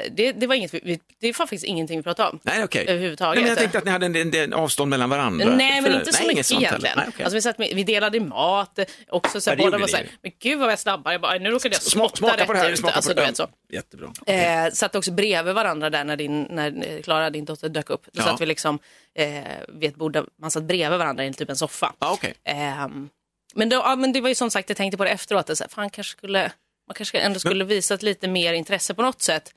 [0.09, 2.39] det, det var inget, vi- det var faktiskt ingenting vi pratade om.
[2.43, 2.85] Nej, okej.
[2.89, 3.35] Överhuvudtaget.
[3.35, 5.57] Nej, men jag tänkte att ni hade en, en, en avstånd mellan varandra.
[5.57, 6.97] Nej, men inte så nej, mycket egentligen.
[6.99, 7.07] Nej.
[7.19, 8.79] Alltså, vi, satt med, vi delade mat,
[9.11, 11.13] också så Ja, här, båda var så här, men gud vad jag snabbar.
[11.13, 12.71] Jag bara, nu råkade jag Sma- smaka på det här.
[12.71, 13.27] ut, Smaka alltså, på det.
[13.27, 13.49] vet så.
[13.73, 14.13] Jättebra.
[14.27, 18.03] Eh, satt också bredvid varandra där när, din, när eh, Klara, din dotter, dök upp.
[18.05, 18.23] Då Ja.
[18.25, 18.79] satt vi liksom
[19.15, 21.93] eh, vid ett bord där man satt bredvid varandra i typ en soffa.
[21.99, 22.35] Ja, okej.
[22.45, 23.09] Ehm,
[23.55, 25.59] men, då, ja, men det var ju som sagt, jag tänkte på det efteråt, att
[25.59, 26.53] så här, fan, kanske skulle,
[26.89, 29.53] man kanske ändå skulle visat lite mer intresse på något sätt.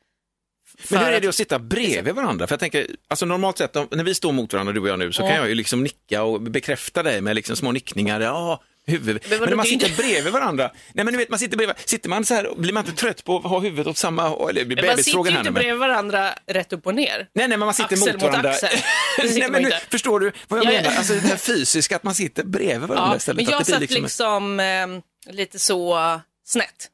[0.89, 2.47] Men hur är det att- sitta bredvid varandra?
[2.47, 5.11] För jag tänker, alltså normalt sett, när vi står mot varandra, du och jag nu,
[5.13, 5.35] så kan Ja.
[5.35, 8.21] jag ju liksom nicka och bekräfta dig med liksom små nickningar.
[8.21, 9.23] Ja, huvud.
[9.29, 12.25] Men, när man sitter bredvid varandra, nej men du vet, man sitter bredvid, sitter man
[12.25, 14.49] så här, blir man inte trött på att ha huvudet åt samma håll?
[14.57, 15.43] Eller Men man sitter ju inte.
[15.43, 15.53] Men...
[15.53, 17.17] bredvid varandra rätt upp och ner.
[17.17, 18.49] Nej, nej, men man sitter Axel mot mot varandra.
[18.49, 18.69] axel.
[19.39, 20.81] Nej, men nu, förstår du vad jag Ja, ja.
[20.81, 20.97] menar?
[20.97, 23.35] Alltså det här fysiska, att man sitter bredvid varandra Ja, istället.
[23.37, 24.87] men att jag det satt liksom, eh,
[25.33, 25.99] lite så
[26.45, 26.89] snett.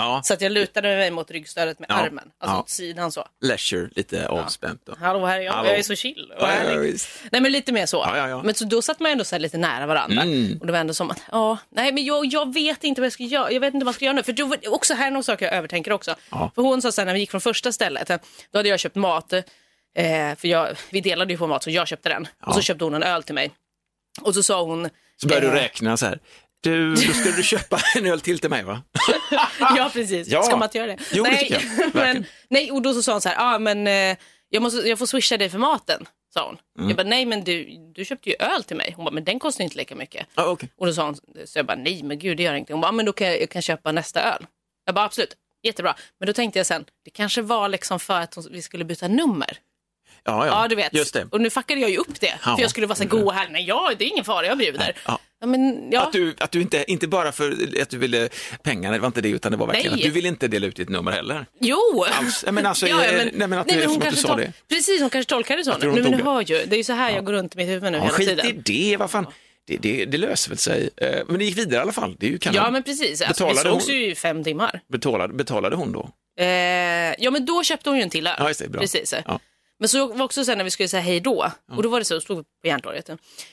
[0.00, 1.94] Ja, Så att jag lutade mig mot ryggstödet med Ja.
[1.94, 2.60] armen, alltså Ja.
[2.60, 3.24] åt sidan så.
[3.40, 4.82] leisure, lite avspänt.
[4.86, 4.94] Då.
[5.00, 5.68] Hallå, här är jag, Hallå.
[5.68, 6.32] jag är så chill.
[6.40, 6.96] och härlig.
[7.32, 8.40] Nej men lite mer så.
[8.44, 10.22] Men så då satt man ändå så lite nära varandra.
[10.22, 10.58] Mm.
[10.60, 13.12] Och det var ändå som att, ja, nej men jag, jag vet inte vad jag
[13.12, 13.52] ska göra.
[13.52, 14.22] Jag vet inte vad jag ska göra nu.
[14.22, 16.14] För då, också här är någon sak jag övertänker också.
[16.54, 18.08] För hon sa sen när vi gick från första stället,
[18.50, 19.32] då hade jag köpt mat.
[19.32, 22.28] Eh, för jag, vi delade ju på mat så jag köpte den.
[22.46, 23.50] Och så köpte hon en öl till mig.
[24.20, 24.88] Och så sa hon...
[25.16, 26.18] Så börjar du eh, räkna så här.
[26.62, 28.82] Du, då skulle du köpa en öl till till mig va?
[29.60, 30.28] ja, precis.
[30.28, 30.42] Ja.
[30.42, 30.98] Ska man inte göra det?
[31.12, 31.94] Jo, det nej, tycker jag.
[31.94, 34.16] men, nej, och då så sa hon så här, ah, men eh,
[34.48, 36.58] jag, måste, jag får swisha dig för maten, sa hon.
[36.78, 36.88] Mm.
[36.90, 38.92] Jag bara, nej men du, du köpte ju öl till mig.
[38.96, 40.26] Hon bara, men den kostar inte lika mycket.
[40.34, 40.68] Ja, okej.
[40.78, 41.14] Och då sa hon,
[41.44, 42.74] så jag bara, nej men gud det gör ingenting.
[42.74, 44.46] Hon bara, "Ah, men då kan jag, jag kan köpa nästa öl.
[44.86, 45.94] Jag bara, absolut, jättebra.
[46.18, 49.58] Men då tänkte jag sen, det kanske var liksom för att vi skulle byta nummer.
[50.24, 50.94] Ja, ja, Ja, du vet.
[50.94, 51.26] Just det.
[51.30, 52.38] Och nu fuckade jag ju upp det.
[52.44, 52.54] Ja.
[52.56, 54.58] För jag skulle vara så här, gå här, nej ja, det är ingen fara, jag
[54.58, 54.96] bjuder.
[55.06, 55.18] Ja.
[55.40, 56.02] Ja, men, ja.
[56.06, 58.28] Att du, att du inte, inte bara för att du ville
[58.62, 60.00] pengarna, det var inte det, utan det var verkligen Nej.
[60.00, 61.46] att du ville inte dela ut ditt nummer heller.
[61.60, 62.04] Jo!
[62.18, 62.44] Alls.
[62.50, 64.52] Men alltså, Ja, eh, men, nej, men att nej, men hon kanske du tol- det.
[64.68, 65.78] Precis, hon kanske tolkar det så.
[65.78, 66.24] Nu, men det.
[66.24, 68.04] hör ju, det är ju så här jag går runt i mitt huvud nu Ja,
[68.04, 68.62] hela skit i tiden.
[68.64, 69.26] det, vad fan.
[69.66, 70.90] Det, det, det löser väl sig.
[70.96, 72.16] Eh, Men det gick vidare i alla fall.
[72.18, 72.56] Det är ju kanon.
[72.64, 73.22] Ja, men precis.
[73.22, 74.80] Alltså, vi sågs hon- ju i fem timmar.
[74.92, 76.10] betalade, betalade hon då?
[76.40, 76.46] Eh,
[77.18, 78.34] ja, men då köpte hon ju en till öl.
[78.38, 78.80] Ja, just det, bra.
[78.80, 79.14] Precis.
[79.26, 79.40] Ja.
[79.80, 82.04] Men så var också sen när vi skulle säga hej då, och då var det
[82.04, 83.08] så, stod vi på Järntorget.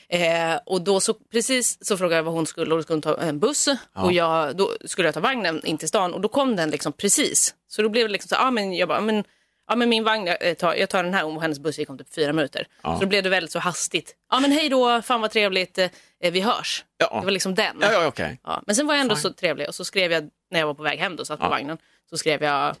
[0.08, 3.02] Eh, och då så precis så frågade jag vad hon skulle och då skulle hon
[3.02, 6.28] ta en buss och jag, då skulle jag ta vagnen in till stan och då
[6.28, 7.54] kom den liksom precis.
[7.68, 9.24] Så då blev det liksom så, ja ah, men jag bara, "Ah, men,
[9.68, 11.98] ja men min vagn, jag tar, jag tar den här och hennes buss gick om
[11.98, 12.66] typ fyra minuter.
[12.82, 14.14] Så då blev det väldigt så hastigt.
[14.30, 15.88] Ja men hej då, fan vad trevligt, eh,
[16.32, 16.84] vi hörs.
[16.98, 17.18] Ja.
[17.20, 17.76] Det var liksom den.
[17.80, 18.40] Ja, ja, okej.
[18.44, 20.74] Ja, men sen var jag ändå så trevlig och så skrev jag när jag var
[20.74, 21.50] på väg hem då, satt på Ja.
[21.50, 21.78] vagnen,
[22.10, 22.74] så skrev jag eh,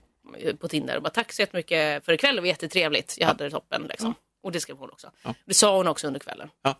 [0.60, 3.50] på Tinder och bara tack så jättemycket för ikväll, det var jättetrevligt, jag hade det
[3.50, 4.14] toppen liksom.
[4.42, 5.10] Och det skrev hon också.
[5.46, 6.48] Det sa hon också under kvällen.
[6.64, 6.78] Ja.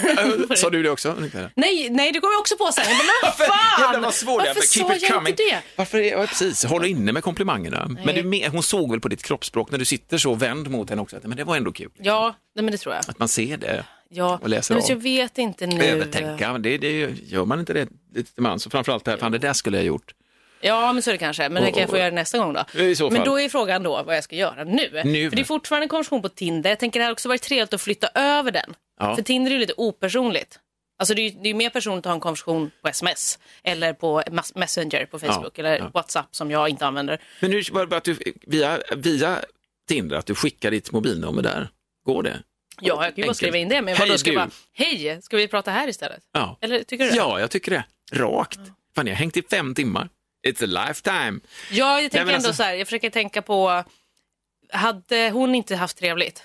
[0.56, 1.16] Sa du det också?
[1.54, 2.84] Nej, nej, det kom jag också på sen.
[2.88, 4.02] Jag bara, men vad Jävlar fan!
[4.02, 4.42] vad svårt.
[4.46, 5.30] Varför sa jag coming.
[5.30, 5.62] inte det?
[5.76, 7.90] Varför, ja, precis, håll inne med komplimangerna.
[8.04, 11.02] Men du, hon såg väl på ditt kroppsspråk när du sitter så vänd mot henne
[11.02, 11.90] också, att men det var ändå kul.
[11.96, 13.04] Ja, nej, men det tror jag.
[13.10, 14.90] Att man ser det Ja, och läser men av.
[14.90, 15.84] jag vet inte nu.
[15.84, 18.66] Övertänka, det, det gör man inte det lite mans.
[18.66, 20.14] Och framförallt det här, fan det där skulle jag gjort.
[20.60, 21.48] Ja, men så är det kanske.
[21.48, 22.80] Men det kan jag få göra nästa gång då.
[22.80, 23.26] I så Men fall.
[23.26, 25.02] då är frågan då vad jag ska göra nu.
[25.04, 25.28] Nu.
[25.30, 26.70] För det är fortfarande en konversation på Tinder.
[26.70, 28.74] Jag tänker det hade också varit trevligt att flytta över den.
[29.00, 29.16] Ja.
[29.16, 30.58] För Tinder är ju lite opersonligt.
[30.98, 34.22] Alltså det är det är mer personligt att ha en konversation på sms eller på
[34.54, 35.90] Messenger på Facebook Ja, eller ja.
[35.94, 37.20] WhatsApp som jag inte använder.
[37.40, 39.38] Men nu bara bara att du, via, via
[39.88, 41.68] Tinder, att du skickar ditt mobilnummer där.
[42.06, 42.42] Går det?
[42.80, 43.82] Ja, jag kan ju bara skriva in det.
[43.82, 44.36] Men Hej, vadå, ska du.
[44.36, 46.20] bara, hej, ska vi prata här istället?
[46.32, 46.58] Ja.
[46.60, 47.16] Eller tycker du det?
[47.16, 47.84] ja, jag tycker det.
[48.12, 48.58] Rakt.
[48.94, 50.08] Fan, jag har hängt i fem timmar.
[50.48, 51.40] It's a lifetime.
[51.70, 53.84] Ja, jag tänker men ändå alltså- så här, jag försöker tänka på,
[54.72, 56.42] hade hon inte haft trevligt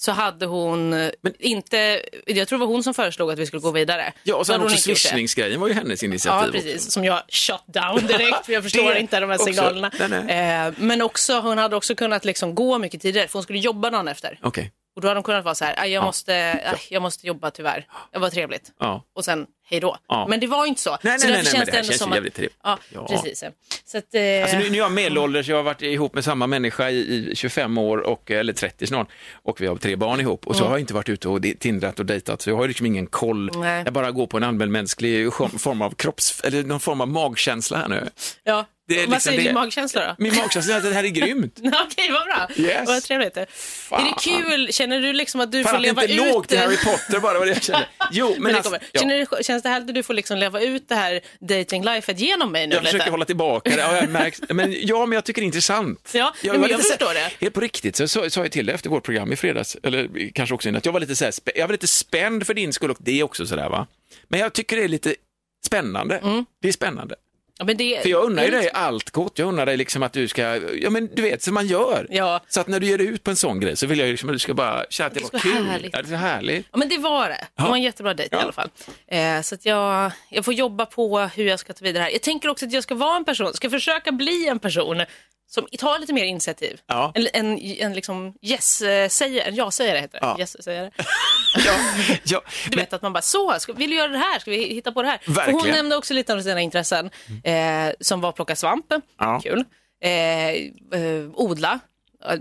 [0.00, 3.60] så hade hon eh, inte, jag tror det var hon som föreslog att vi skulle
[3.60, 4.12] gå vidare.
[4.22, 6.54] Ja, och sen också swishningsgrejen var ju hennes initiativ.
[6.54, 6.92] Ja, precis.
[6.92, 9.46] Som jag shut down direkt, för jag förstår inte de här också.
[9.46, 9.90] signalerna.
[9.98, 10.66] Nej, nej.
[10.66, 13.90] Eh, men också, hon hade också kunnat liksom gå mycket tidigare, för hon skulle jobba
[13.90, 14.38] dagen efter.
[14.42, 16.34] Okej, Och då hade hon kunnat vara så här, "Aj, jag, måste,
[16.72, 17.86] aj, jag måste jobba tyvärr.
[18.12, 18.72] Det var trevligt.
[18.80, 19.04] ja.
[19.14, 19.96] Och sen, hej då.
[20.08, 20.26] Ja.
[20.30, 20.98] Men det var ju inte så.
[21.02, 22.36] Nej, så nej, nej, nej, men det det här känns som ju jävligt att...
[22.36, 22.56] trevligt.
[22.62, 23.06] Ja, Ja.
[23.06, 23.44] precis.
[23.84, 26.46] Så att, eh, Alltså nu, nu är jag medelålders, jag har varit ihop med samma
[26.46, 26.98] människa i,
[27.30, 30.46] i 25 år, och, eller 30 snart, och vi har tre barn ihop.
[30.46, 32.86] Och så har jag inte varit ute och tindrat och dejtat, så jag har liksom
[32.86, 33.50] ingen koll.
[33.54, 33.82] Nej.
[33.84, 37.78] Jag bara går på en allmänmänsklig sk- form av kropps, eller någon form av magkänsla
[37.78, 38.08] här nu.
[38.44, 38.66] ja.
[38.94, 39.44] Är Vad liksom säger det.
[39.44, 40.14] din magkänsla då?
[40.18, 41.58] Min magkänsla är att det här är grymt.
[41.58, 42.48] Okej, vad bra.
[42.66, 42.88] Yes.
[42.88, 43.36] Vad trevligt.
[43.36, 43.46] Är
[43.90, 44.68] det kul?
[44.72, 46.32] Känner du liksom att du Fan får att det leva inte ut...
[46.34, 47.86] låg till Harry Potter bara, var det jag kände.
[48.12, 49.00] Jo, men, Men det alltså, ja.
[49.00, 52.52] Känner du, känns det härligt att du får liksom leva ut det här dating-lifet genom
[52.52, 52.92] mig nu Jag lite?
[52.92, 53.76] försöker hålla tillbaka det.
[53.76, 56.10] Ja, jag märks, men, ja, men jag tycker det är intressant.
[56.14, 57.30] Ja, jag, men jag så- förstår det.
[57.40, 60.54] Helt på riktigt så sa jag till dig efter vårt program i fredags, eller kanske
[60.54, 62.90] också innan, att jag var lite, så här, jag var lite spänd för din skull
[62.90, 63.86] och det också sådär va.
[64.28, 65.14] Men jag tycker det är lite
[65.66, 66.16] spännande.
[66.18, 66.44] Mm.
[66.62, 67.14] Det är spännande.
[67.66, 69.38] Det, För jag unnar ju dig allt gott.
[69.38, 70.42] Jag unnar dig liksom att du ska,
[70.76, 72.06] ja men du vet som man gör.
[72.10, 72.40] Ja.
[72.48, 74.28] Så att när du ger dig ut på en sån grej så vill jag liksom
[74.28, 75.66] att du ska bara känna att det, Det var kul.
[75.66, 75.90] härligt.
[75.92, 76.66] Ja, det så härligt.
[76.72, 77.46] Ja, men det var det.
[77.56, 78.40] Det var en jättebra dejt Ja.
[78.40, 78.68] i alla fall.
[79.06, 82.10] Eh, så att jag, jag får jobba på hur jag ska ta vidare här.
[82.10, 85.02] Jag tänker också att jag ska vara en person, ska försöka bli en person
[85.50, 86.80] som tar lite mer initiativ.
[86.86, 87.12] Ja.
[87.14, 90.26] En, en, en liksom yes-sägare, en ja-sägare heter det.
[90.26, 90.36] Ja.
[90.38, 90.90] Yes-sägare.
[91.66, 91.74] Ja,
[92.24, 92.42] ja.
[92.70, 94.38] Du vet att man bara så, ska, vill du göra det här?
[94.38, 95.18] Ska vi hitta på det här?
[95.18, 95.60] För Verkligen.
[95.60, 97.10] hon nämnde också lite av sina intressen
[97.44, 98.86] eh, som var plocka svamp,
[99.18, 99.40] Ja.
[99.42, 99.64] kul.
[100.02, 100.60] Eh, eh,
[101.34, 101.78] odla,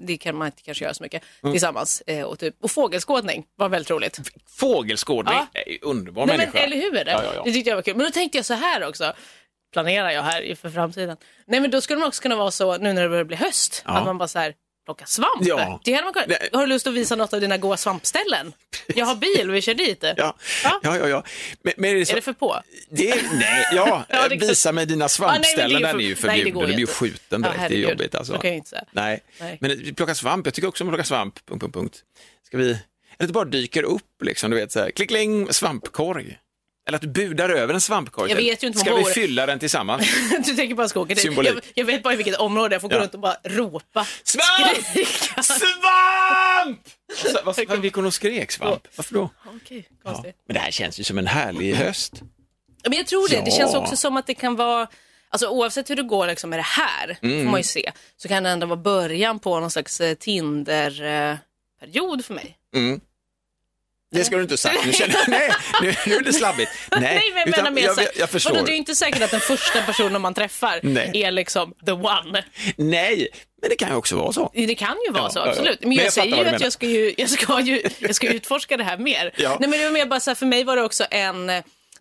[0.02, 1.54] det kan man inte kanske göra så mycket Mm.
[1.54, 2.02] tillsammans.
[2.08, 4.20] Eh, och, typ, och fågelskådning var väldigt roligt.
[4.48, 5.48] Fågelskådning Ja.
[5.54, 6.64] är underbar Nej, men, människa.
[6.66, 6.96] eller hur?
[6.96, 7.44] Ja, ja, ja.
[7.46, 7.96] Det tyckte jag var kul.
[7.96, 9.14] Men då tänkte jag så här också.
[9.74, 11.18] Planerar jag här för framtiden.
[11.48, 13.84] Nej men då skulle man också kunna vara så nu när det börjar bli höst.
[13.86, 13.92] Ja.
[13.98, 14.54] Att man bara så här
[14.86, 15.42] plocka svamp.
[15.42, 15.82] Ja.
[15.84, 16.28] Det hade man kunnat.
[16.30, 16.50] Nej.
[16.54, 18.54] Har du lust att visa något av dina goa svampställen?
[18.88, 20.04] Jag har bil vi kör dit.
[20.18, 21.08] Ja, ja, ja.
[21.08, 21.24] ja.
[21.62, 22.62] Men, men är det, så, Är det för på?
[22.90, 26.08] det är, nej, ja, Ja, det- visa mig dina svampställen, nej, men den är ju
[26.08, 26.60] nej, förbjuden.
[26.60, 28.40] du blir ju skjuten direkt, det är jobbigt alltså.
[28.44, 28.84] Jag inte säga.
[28.92, 29.24] Nej.
[29.40, 29.58] Nej.
[29.62, 32.04] men plocka svamp, jag tycker också om att plocka svamp, punkt, punkt, punkt.
[32.48, 32.70] Ska vi,
[33.18, 36.38] eller det bara dyker upp liksom, du vet så här, klickling, svampkorg.
[36.88, 38.30] Eller att du budar över en svampkorg.
[38.30, 40.08] Jag vet ju inte Ska vi fylla den tillsammans?
[40.46, 41.24] du tänker bara ska åka dit.
[41.24, 41.52] Symbolik.
[41.54, 43.02] Jag, jag vet bara i vilket område jag får gå Ja.
[43.02, 44.06] runt och bara ropa.
[44.24, 44.86] Svamp!
[44.86, 45.44] Skrika.
[45.44, 46.80] Svamp!
[47.16, 48.88] Så, vad, vad, vi kom och skrek svamp.
[48.96, 49.30] Varför då?
[49.64, 50.24] Okej, Ja.
[50.48, 52.14] Men det här känns ju som en härlig höst.
[52.84, 53.36] Men jag tror det.
[53.36, 53.58] Det Ja.
[53.58, 54.88] känns också som att det kan vara,
[55.30, 57.44] alltså oavsett hur det går liksom med det här, Mm.
[57.46, 62.26] får man ju se, så kan det ändå vara början på någon slags eh, Tinder-period
[62.26, 62.58] för mig.
[62.76, 63.02] Mm.
[64.12, 64.86] Det ska du inte ha sagt.
[64.86, 66.72] Nu känner jag, nej, nu, nu är det slabbigt.
[66.92, 68.52] Nej, Nej, men jag utan menar jag, så jag, här, jag förstår.
[68.52, 71.12] vadå, det är ju inte säkert att den första personen man träffar Nej.
[71.14, 72.44] är liksom the one.
[72.78, 73.28] Nej,
[73.62, 74.52] men det kan ju också vara så.
[74.54, 75.80] Det kan ju vara Ja, så, absolut.
[75.80, 76.62] Men Men jag, jag säger ju att menar.
[76.62, 79.34] jag ska ju, jag ska ju, jag ska utforska det här mer.
[79.38, 79.58] Ja.
[79.60, 81.52] Nej, men det var mer bara så här, för mig var det också en,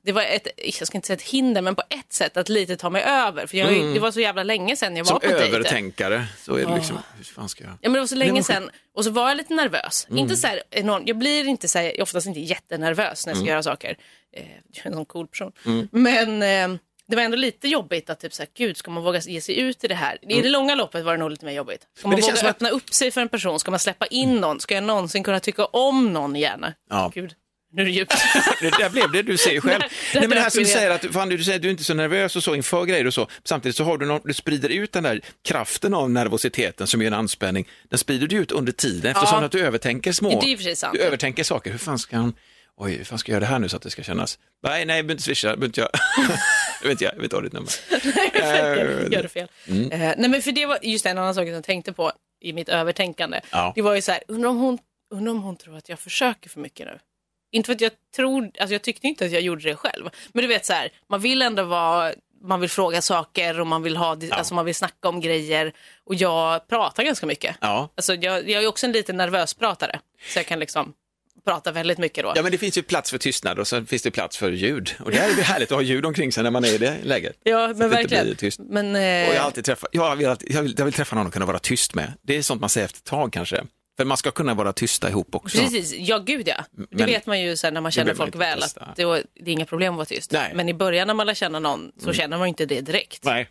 [0.02, 2.76] det var ett, jag ska inte säga ett hinder, men på ett sätt att lite
[2.76, 3.46] ta mig över.
[3.46, 5.20] För jag, det var så jävla länge sedan jag var Mm.
[5.20, 5.56] Som på dejter.
[5.58, 7.72] övertänkare så är det liksom, hur fan ska jag?
[7.72, 10.06] Ja men det var så länge sedan och så var jag lite nervös.
[10.10, 10.18] Mm.
[10.18, 13.30] Inte så här enorm, jag blir inte så här, jag är oftast inte jättenervös när
[13.30, 13.46] jag ska Mm.
[13.52, 13.96] göra saker.
[14.32, 15.52] Eh, jag är en sån cool person.
[15.90, 19.18] Men eh, det var ändå lite jobbigt att typ så här, gud ska man våga
[19.20, 20.18] ge sig ut i det här?
[20.32, 21.80] I det långa loppet var det nog lite mer jobbigt.
[21.98, 22.10] Ska Mm.
[22.16, 23.60] Man våga som att- öppna upp sig för en person?
[23.60, 24.60] Ska man släppa in någon?
[24.60, 26.66] Ska jag någonsin kunna tycka om någon igen?
[26.90, 27.10] Ja.
[27.14, 27.34] Gud,
[27.72, 28.14] nu är det djupt.
[28.60, 29.80] Det där blev det, du ser ju själv.
[29.80, 30.70] Där- Nej, men det här som du det.
[30.70, 33.06] säger, att fan, du säger att du inte är så nervös och så inför grejer
[33.06, 33.28] och så.
[33.44, 37.06] Samtidigt så har du, någon, du sprider ut den där kraften av nervositeten som är
[37.06, 37.68] en anspänning.
[37.88, 39.44] Den sprider du ut under tiden eftersom Ja.
[39.44, 40.40] att du övertänker små.
[40.40, 40.94] Det är sig sant.
[40.98, 41.70] Du övertänker saker.
[41.70, 42.34] Hur fan ska han,
[42.76, 44.38] oj, hur fan ska jag göra det här nu så att det ska kännas?
[44.62, 45.90] Nej, nej, jag behöver inte swisha, jag behöver inte jag.
[46.82, 47.70] jag vet inte, jag vet inte ditt nummer.
[48.34, 49.48] Eh, Gör det fel.
[49.68, 49.92] Mm.
[49.92, 52.52] Eh, nej men för det var just en annan sak som jag tänkte på i
[52.52, 53.40] mitt övertänkande.
[53.50, 53.72] Ja.
[53.74, 54.78] Det var ju så här, undrar om, hon,
[55.14, 56.98] undrar om hon tror att jag försöker för mycket nu.
[57.50, 60.08] Inte för att jag tror, alltså jag tyckte inte att jag gjorde det själv.
[60.32, 63.82] Men du vet så här, man vill ändå vara, man vill fråga saker och man
[63.82, 65.72] vill ha, alltså man vill snacka om grejer.
[66.04, 67.56] Och jag pratar ganska mycket.
[67.60, 67.88] Ja.
[67.94, 70.00] Alltså jag, jag är också en liten nervös pratare.
[70.32, 70.94] Så jag kan liksom
[71.44, 72.32] prata väldigt mycket då.
[72.36, 74.90] Ja, men det finns ju plats för tystnad och så finns det plats för ljud.
[75.04, 76.96] Och det är ju härligt att ha ljud omkring sig när man är i det
[77.02, 77.36] läget.
[77.42, 78.36] Ja, men det verkligen.
[78.58, 81.26] Men, Och jag, eh, alltid träffat, jag, vill alltid, jag, vill, jag vill träffa någon
[81.26, 82.12] att kunna vara tyst med.
[82.22, 83.64] Det är sånt man säger efter ett tag kanske.
[83.98, 85.58] För man ska kunna vara tysta ihop också.
[85.58, 86.64] Precis, ja gud ja.
[86.72, 89.22] Det Men- vet man ju sen när man känner folk man väl att det, var-
[89.34, 90.32] det är inga problem att vara tyst.
[90.32, 90.44] Nej.
[90.44, 90.56] Mm.
[90.56, 93.24] Men i början när man lär känna någon så känner man ju inte det direkt.
[93.24, 93.48] Nej,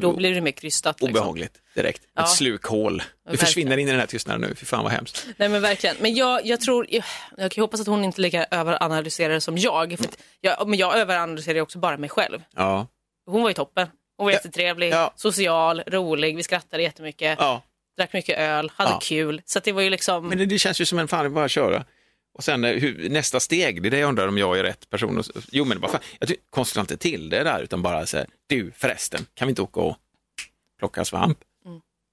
[0.00, 1.00] Då blir det mer krystat.
[1.00, 1.16] Liksom.
[1.16, 2.02] obehagligt direkt.
[2.14, 2.22] Ja.
[2.22, 3.02] Ett slukhål.
[3.30, 5.26] Du försvinner in i den här tystnaden nu, fy fan vad hemskt.
[5.36, 5.96] Nej men verkligen.
[6.00, 7.04] Men jag, jag tror, jag,
[7.36, 9.94] jag hoppas att hon inte lika överanalyserar som jag.
[9.98, 10.68] För att jag.
[10.68, 12.42] Men jag överanalyserar ju också bara mig själv.
[12.56, 12.86] Ja,
[13.26, 13.88] Hon var ju toppen.
[14.16, 15.12] Hon var jättetrevlig, Ja.
[15.16, 17.62] social, rolig, vi skrattade jättemycket, ja.
[17.96, 19.00] Drack mycket öl, hade Ja.
[19.02, 19.42] kul.
[19.44, 20.28] Så det var ju liksom...
[20.28, 21.84] men det, det känns ju som en fan, bara köra.
[22.34, 24.90] Och sen eh, hur, nästa steg, det är det jag undrar om jag är rätt
[24.90, 25.18] person.
[25.18, 28.26] Och, jo men bara fan, jag tycker, konstigt inte till det där utan bara säga,
[28.46, 29.96] du förresten, kan vi inte åka och
[30.78, 31.38] plocka svamp?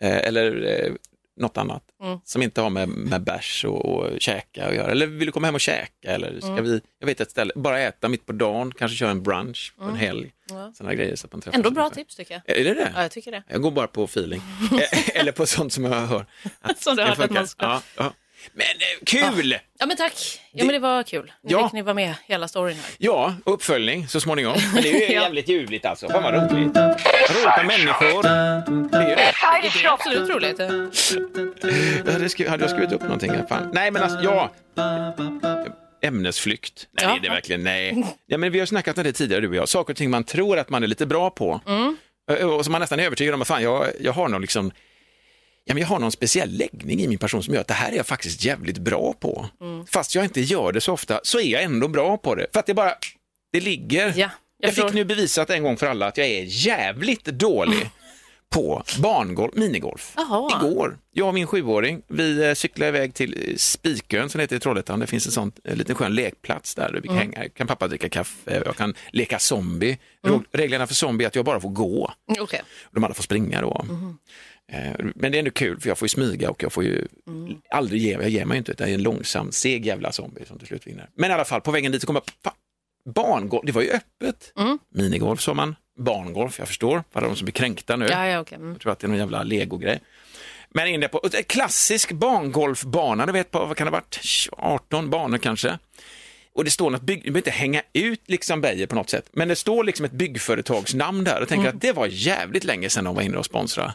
[0.02, 0.94] Eh, eller eh,
[1.40, 2.20] något annat Mm.
[2.24, 4.92] som inte har med, med bärs och, och käka att göra.
[4.92, 6.12] Eller vill du komma hem och käka?
[6.12, 6.64] Eller ska Mm.
[6.64, 9.84] vi, jag vet ett ställe, bara äta mitt på dagen, kanske köra en brunch på
[9.84, 10.32] en helg.
[10.50, 10.72] Ja.
[10.78, 11.42] Sådana grejer så att man.
[11.54, 12.58] Ändå bra tips tycker jag.
[12.58, 12.92] Är det det?
[12.96, 13.44] Ja, jag tycker det.
[13.48, 14.42] Jag går bara på feeling.
[14.92, 16.26] Eh, Eller på sånt som jag hör.
[16.62, 17.66] Att Som du har hört att man ska.
[17.66, 18.14] Ja, ja.
[18.54, 19.52] Men eh, kul!
[19.52, 19.58] Ja.
[19.80, 20.42] Ja men tack.
[20.52, 21.32] Ja men det var kul.
[21.44, 21.64] Nu Ja.
[21.68, 23.34] fick ni vara med hela storyn här.
[23.46, 24.58] uppföljning så småningom.
[24.74, 25.22] Men det är ju Ja.
[25.22, 26.10] jävligt ljuvligt alltså.
[26.10, 26.74] Fan vad roligt.
[26.76, 28.24] Med människor.
[28.24, 29.32] Det är ju det.
[29.80, 30.60] Det är absolut roligt.
[32.06, 33.32] Jag hade, skri- hade jag skrivit upp någonting?
[33.32, 33.46] här?
[33.50, 33.70] Fan.
[33.74, 34.50] Nej men alltså, ja.
[36.02, 36.88] Ämnesflykt.
[36.92, 37.18] Nej, Ja.
[37.22, 38.04] det är verkligen nej.
[38.26, 39.70] Ja, men vi har snackat om det tidigare du och jag.
[39.70, 41.62] Saker och ting man tror att man är lite bra på.
[41.68, 41.98] Mm.
[42.32, 44.72] Eh, Och som man nästan är övertygad om att fan, jag, jag har någon liksom
[45.70, 47.92] Ja, men jag har någon speciell läggning i min person som gör att det här
[47.92, 49.50] är jag faktiskt jävligt bra på.
[49.62, 49.86] Mm.
[49.86, 52.48] Fast jag inte gör det så ofta så är jag ändå bra på det.
[52.54, 52.94] För att det bara,
[53.52, 54.14] det ligger.
[54.18, 54.30] Ja.
[54.58, 54.88] Jag förstår.
[54.88, 57.90] fick nu bevisat en gång för alla att jag är jävligt dålig
[58.50, 60.14] på barngolf, minigolf.
[60.18, 60.60] Jaha.
[60.66, 64.60] Igår, jag och min sjuåring, vi eh, cyklade iväg till eh, Spikön som heter i
[64.60, 65.00] Trollhättan.
[65.00, 67.34] Det finns en sån eh, liten skön lekplats där vi kan Mm.
[67.34, 67.50] hänga.
[67.50, 69.98] Kan pappa dricka kaffe, jag kan leka zombie.
[70.28, 72.14] Reg- Reglerna för zombie är att jag bara får gå.
[72.30, 72.62] Mm, Okej.
[72.92, 73.86] De andra får springa då.
[73.90, 74.18] Mhm.
[74.72, 77.08] Eh, Men det är ändå kul för jag får ju smyga och jag får ju
[77.28, 77.62] Mm.
[77.70, 78.26] aldrig ge mig.
[78.26, 80.88] Jag ger mig inte, utan jag är en långsam, seg jävla zombie som till slut
[80.88, 81.10] vinner.
[81.16, 82.54] Men i alla fall, på vägen dit så kom jag,
[83.14, 84.54] barngolf, det var ju öppet.
[84.58, 84.80] Mm.
[84.90, 88.08] Minigolf sa man, barngolf, jag förstår, för alla de som blir kränkta nu.
[88.12, 88.56] Ja, ja, okej.
[88.56, 88.70] Mm.
[88.72, 90.00] Jag tror att det är någon jävla legogrej.
[90.70, 94.20] Men inne på klassisk barngolfbana, du vet på, vad kan det ha varit,
[94.52, 95.78] 18 banor kanske.
[96.54, 99.30] Och det står något bygg, du behöver inte hänga ut liksom Beijer på något sätt,
[99.32, 101.76] men det står liksom ett byggföretagsnamn där och tänker Mm.
[101.76, 103.94] att det var jävligt länge sedan de var inne och sponsrade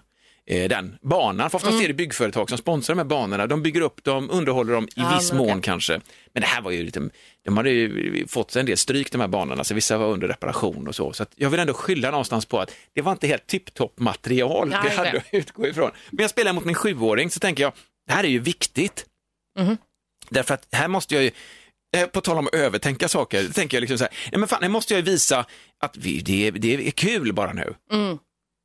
[0.51, 1.51] eh, den banan.
[1.51, 1.85] För oftast Mm.
[1.85, 3.47] är det byggföretag som sponsrar de här banorna.
[3.47, 5.63] De bygger upp dem, underhåller dem i Ja, viss mån okej.
[5.63, 6.01] kanske.
[6.33, 7.09] Men det här var ju lite,
[7.45, 10.89] de hade ju fått en del stryk de här banorna, så vissa var under reparation
[10.89, 11.13] och så.
[11.13, 14.89] Så jag vill ändå skylla någonstans på att det var inte helt tipptopp material vi
[14.97, 15.91] hade att utgå ifrån.
[16.11, 17.73] Men jag spelar mot min sjuåring så tänker jag,
[18.07, 19.07] det här är ju viktigt.
[19.59, 19.77] Mhm.
[20.31, 21.31] Därför att här måste jag ju,
[21.97, 24.63] eh, på tal om att övertänka saker, tänker jag liksom så här, nej men fan,
[24.63, 25.47] här måste jag ju visa
[25.81, 27.75] att vi, det, det är kul bara nu.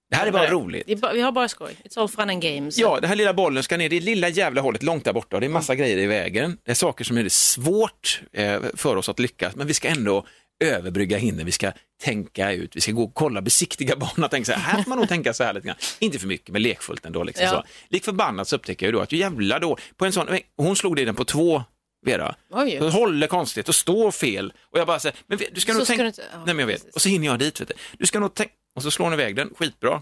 [0.09, 0.83] Det här är bara roligt.
[0.87, 1.75] Det är bara- Vi har bara skoj.
[1.83, 2.77] It's all fun and games.
[2.77, 5.35] Ja, den här lilla bollen ska ner, det är lilla jävla hållet långt där borta
[5.37, 6.57] och det är massa grejer i vägen.
[6.65, 9.87] Det är saker som är det svårt eh, för oss att lyckas, men vi ska
[9.87, 10.25] ändå
[10.63, 11.71] överbrygga hinder, vi ska
[12.03, 14.89] tänka ut, vi ska gå och kolla, besiktiga banan och tänka så här, här får
[14.89, 15.77] man nog tänka så här lite grann.
[15.99, 17.23] Inte för mycket, men lekfullt ändå.
[17.23, 17.51] Liksom Ja.
[17.51, 17.63] så.
[17.89, 21.01] Lik förbannat så upptäcker jag då att jävla då, på en sån, hon slog det
[21.01, 21.63] i den på två
[22.05, 22.35] Vera.
[22.51, 22.77] Oj.
[22.79, 24.53] Så håller konstigt och står fel.
[24.71, 26.05] Och jag bara säger, men du ska Så nog tänka...
[26.05, 26.77] inte- Nej men jag vet.
[26.77, 26.95] precis.
[26.95, 27.61] Och så hinner jag dit.
[27.61, 27.73] Vet du.
[27.97, 28.53] du ska nog tänka...
[28.75, 30.01] Och så slår hon iväg den, skitbra.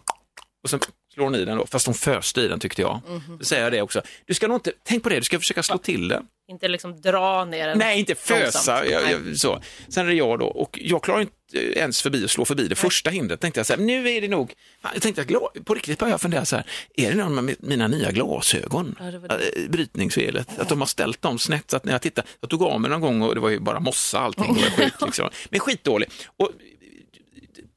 [0.64, 0.80] Och sen
[1.14, 3.02] slår hon i den då, fast hon föste i den tyckte jag.
[3.08, 3.38] Mhm.
[3.38, 4.02] Då säger jag det också.
[4.26, 6.24] Du ska nog inte, tänk på det, du ska försöka slå till den.
[6.52, 7.78] Inte liksom dra ner den.
[7.78, 8.86] Nej, inte fösa.
[8.86, 9.18] Jag, Nej.
[9.28, 9.62] jag, så.
[9.90, 11.34] Sen är det jag då, och jag klarar inte
[11.80, 13.40] ens förbi att slå förbi det första hindret.
[13.40, 14.54] Tänkte jag så här, nu är det nog,
[14.94, 17.88] jag tänkte, gla- på riktigt började jag fundera så här, är det någon med mina
[17.88, 18.96] nya glasögon?
[19.00, 19.62] Ja, det det.
[19.64, 22.64] Äh, Brytningsfelet, att de har ställt dem snett, så att när jag tittar, jag tog
[22.64, 25.30] av mig någon gång och det var ju bara mossa allting, det var sjukt liksom.
[25.50, 26.10] Men skitdålig.
[26.38, 26.52] Och,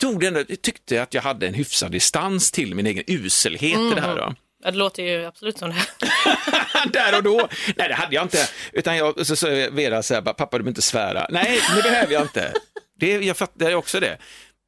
[0.01, 3.95] tog det ändå, tyckte att jag hade en hyfsad distans till min egen uselhet i
[3.95, 4.17] det här.
[4.17, 4.35] Då.
[4.65, 5.77] Ja, det låter ju absolut som det.
[6.93, 7.49] Där och då.
[7.77, 8.49] Nej, det hade jag inte.
[8.73, 11.27] Utan jag, så sa Vera så här, bara, pappa du behöver inte svära.
[11.31, 12.53] Nej, det behöver jag inte.
[13.01, 14.19] Det, jag fattar också det.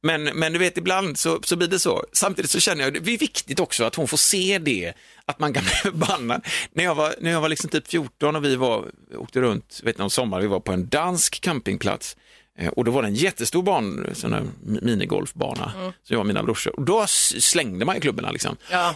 [0.03, 2.03] Men, men du vet, ibland så, så blir det så.
[2.13, 4.93] Samtidigt så känner jag, det är viktigt också att hon får se det,
[5.25, 6.45] att man kan bli förbannad.
[6.71, 8.85] När jag var, när jag var liksom typ 14 och vi var,
[9.17, 12.17] åkte runt, vet om sommar, vi var på en dansk campingplats.
[12.57, 15.71] Eh, Och då var det en jättestor ban, sån här mi- minigolfbana,
[16.03, 16.75] så jag och mina brorsor.
[16.79, 18.57] Och då slängde man ju klubborna liksom.
[18.71, 18.95] Ja.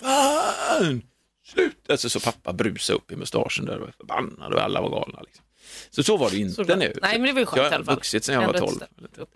[0.00, 1.02] Fan!
[1.46, 1.90] Slut!
[1.90, 5.20] Alltså så pappa brusade upp i mustaschen där och var förbannad och alla var galna.
[5.22, 5.44] Liksom.
[5.90, 6.78] Så så var det inte Såklart.
[6.78, 6.98] nu.
[7.02, 9.26] Nej, men det var ju skönt jag har vuxit sedan jag var Ändå 12.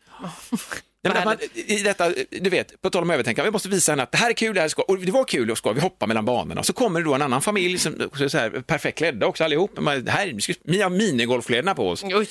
[1.03, 4.03] Nej, men man, i detta, du vet, på tal om övertänka, vi måste visa henne
[4.03, 4.85] att det här är kul, det här är skoj.
[4.89, 6.63] Och det var kul och skoj, vi hoppar mellan banorna.
[6.63, 9.71] Så kommer det då en annan familj som så här, perfekt klädda också allihop.
[10.05, 12.27] Det här, vi har minigolfkläderna på oss Oj.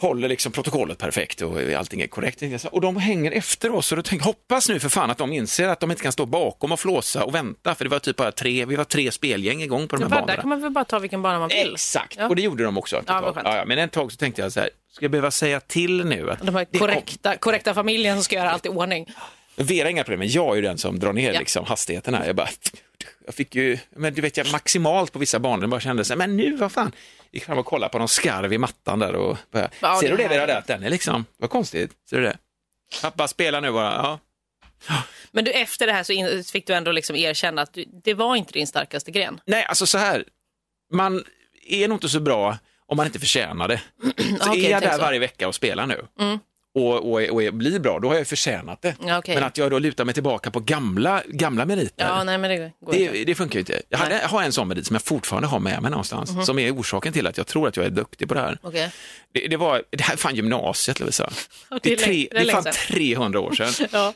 [0.00, 2.42] håller liksom protokollet perfekt och allting är korrekt.
[2.70, 5.68] Och de hänger efter oss och då tänker hoppas nu för fan att de inser
[5.68, 8.32] att de inte kan stå bakom och flåsa och vänta för det var typ bara
[8.32, 10.36] tre, vi var tre spelgäng igång på de här Där banorna.
[10.40, 11.72] kan man väl bara ta vilken bana man vill.
[11.72, 12.28] Exakt, Ja.
[12.28, 13.02] och det gjorde de också.
[13.06, 16.04] Ja, ja, men ett tag så tänkte jag så här, ska jag behöva säga till
[16.04, 19.06] nu att De här det kom- korrekta, korrekta familjen som ska göra allt i ordning.
[19.56, 21.38] Vera inga problem, men jag är ju den som drar ner Ja.
[21.38, 22.26] liksom, hastigheten här.
[22.26, 22.48] Jag bara,
[23.26, 26.12] jag fick ju, men du vet jag maximalt på vissa banor, jag bara kände så
[26.12, 26.92] här, men nu vad fan,
[27.32, 30.16] gick fram och kollade på någon skarv i mattan där och började, Ja, ser det
[30.16, 32.38] du det Vera, är- där, den är liksom, vad konstigt, ser du det?
[33.02, 34.18] Pappa spelar nu bara, ja.
[35.30, 38.14] Men du, efter det här så in, fick du ändå liksom erkänna att du, det
[38.14, 39.40] var inte din starkaste gren.
[39.46, 40.24] Nej, alltså så här,
[40.92, 41.24] man
[41.68, 43.80] är nog inte så bra om man inte förtjänar det.
[44.40, 44.98] Så Okej, är jag där så.
[45.00, 46.04] varje vecka och spelar nu
[46.74, 48.94] och, och, och blir bra, då har jag förtjänat det.
[49.00, 49.34] Okej.
[49.34, 52.72] Men att jag då lutar mig tillbaka på gamla, gamla meriter, Ja, nej men det
[52.80, 53.82] går det, det funkar ju inte.
[53.88, 56.42] Jag, hade, jag har en sån merit som jag fortfarande har med mig någonstans, Mhm.
[56.44, 58.58] som är orsaken till att jag tror att jag är duktig på det här.
[58.62, 58.90] Okej.
[59.34, 61.30] Det, det var, det här är fan gymnasiet Lovisa.
[61.82, 62.72] Det är, tre, det är fan sedan.
[62.72, 63.88] 300 år sedan.
[63.92, 64.12] Ja.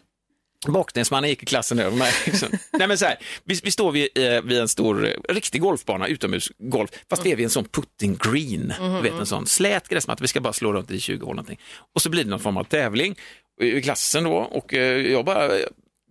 [0.68, 2.12] Bakdelsmannen gick i klassen över mig.
[2.72, 6.06] Nej, men så här, vi, vi står vid, eh, vid en stor, eh, riktig golfbana,
[6.06, 10.22] utomhusgolf, fast vi är vid en sån putting green, du vet en sån slät gräsmatta,
[10.22, 11.58] vi ska bara slå runt i 20 hål någonting.
[11.94, 13.16] Och så blir det någon form av tävling
[13.60, 15.64] i klassen då och eh, jag bara eh,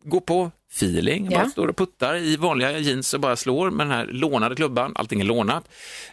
[0.03, 1.49] går på feeling, jag bara Ja.
[1.49, 5.21] står och puttar i vanliga jeans och bara slår med den här lånade klubban, allting
[5.21, 5.63] är lånat.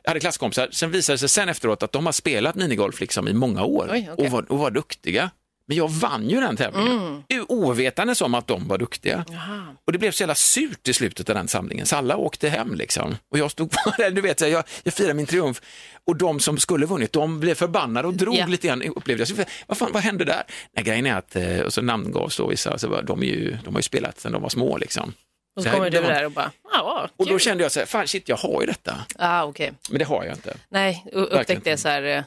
[0.03, 3.29] Jag hade klasskompisar, sen visade det sig sen efteråt att de har spelat minigolf liksom
[3.29, 4.27] i många år Oj, okej.
[4.27, 5.31] och, var, och var duktiga.
[5.69, 7.47] Men jag vann ju den tävlingen, mm.
[7.49, 9.25] ovetande som att de var duktiga.
[9.29, 9.67] Jaha.
[9.87, 12.75] Och det blev så jävla surt i slutet av den samlingen, så alla åkte hem
[12.75, 13.17] liksom.
[13.31, 15.61] Och jag stod kvar där, du vet, jag, jag firade min triumf.
[16.07, 18.47] Och de som skulle vunnit, de blev förbannade och drog Ja.
[18.47, 19.29] lite grann, upplevde jag.
[19.29, 19.35] Så,
[19.67, 20.43] vad fan, vad hände där?
[20.77, 23.75] Nej, grejen är att, eh, och så namngavs då vissa, så bara, de, ju, de
[23.75, 25.13] har ju spelat sedan de var små liksom.
[25.57, 27.87] Och så kommer du var- där och bara, ja, Och då kände jag så här,
[27.87, 28.97] fan shit, jag har ju detta.
[29.19, 29.73] Ah, okej.
[29.91, 30.57] Men det har jag inte.
[30.69, 32.25] Nej, upptäckte det så här, eh,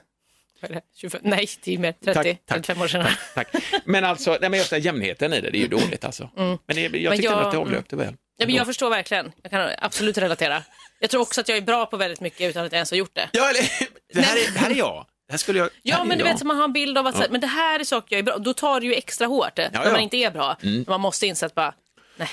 [0.68, 2.56] det, 25, nej, tio mer, 30, Tack, tack.
[2.58, 3.06] 35 år sedan.
[3.36, 3.48] Tack.
[3.86, 6.30] Men alltså, nej, men just den jämnheten i det, det är ju dåligt alltså.
[6.36, 8.14] Men det, jag Men tyckte jag- ändå att det avlöpte väl.
[8.38, 10.64] Ja, men jag förstår verkligen, jag kan absolut relatera.
[11.00, 12.98] Jag tror också att jag är bra på väldigt mycket utan att jag ens har
[12.98, 13.30] gjort det.
[13.32, 13.62] Ja, eller,
[14.14, 15.06] det, här är, det här är jag.
[15.28, 15.68] Det här skulle jag...
[15.68, 16.32] det Ja, är men du jag.
[16.32, 18.20] vet, så man har en bild av att här, men det här är saker jag
[18.20, 19.80] är bra Då tar det ju extra hårt när ja.
[19.82, 19.94] Mm.
[19.94, 20.58] man inte är bra.
[20.88, 21.74] Man måste inse att bara,
[22.18, 22.30] nej,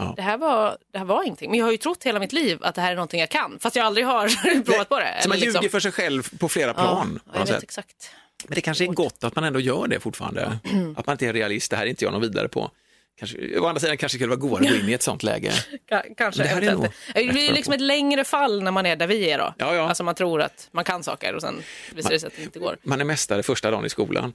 [0.00, 0.12] Ja.
[0.16, 1.50] det, här var, det här var ingenting.
[1.50, 3.58] Men jag har ju trott hela mitt liv att det här är någonting jag kan,
[3.60, 5.18] fast jag aldrig har provat på det.
[5.22, 5.60] Så man liksom.
[5.60, 7.20] ljuger för sig själv på flera plan.
[7.26, 8.10] Ja, jag vet exakt.
[8.48, 10.58] Men det kanske är gott att man ändå gör det fortfarande.
[10.96, 12.70] Att man inte är realist, det här är inte jag någon vidare på.
[13.18, 15.52] Kanske, å andra sidan kanske skulle vara godare att gå in i ett sånt läge.
[15.90, 16.42] Ka- Kanske.
[16.42, 19.30] Det här är nog- det blir liksom ett längre fall när man är där vi
[19.30, 19.54] är då.
[19.58, 19.88] Ja, ja.
[19.88, 21.62] Alltså man tror att man kan saker och sen
[21.94, 22.76] visar det sig att det inte går.
[22.82, 24.32] Man är mästare första dagen i skolan,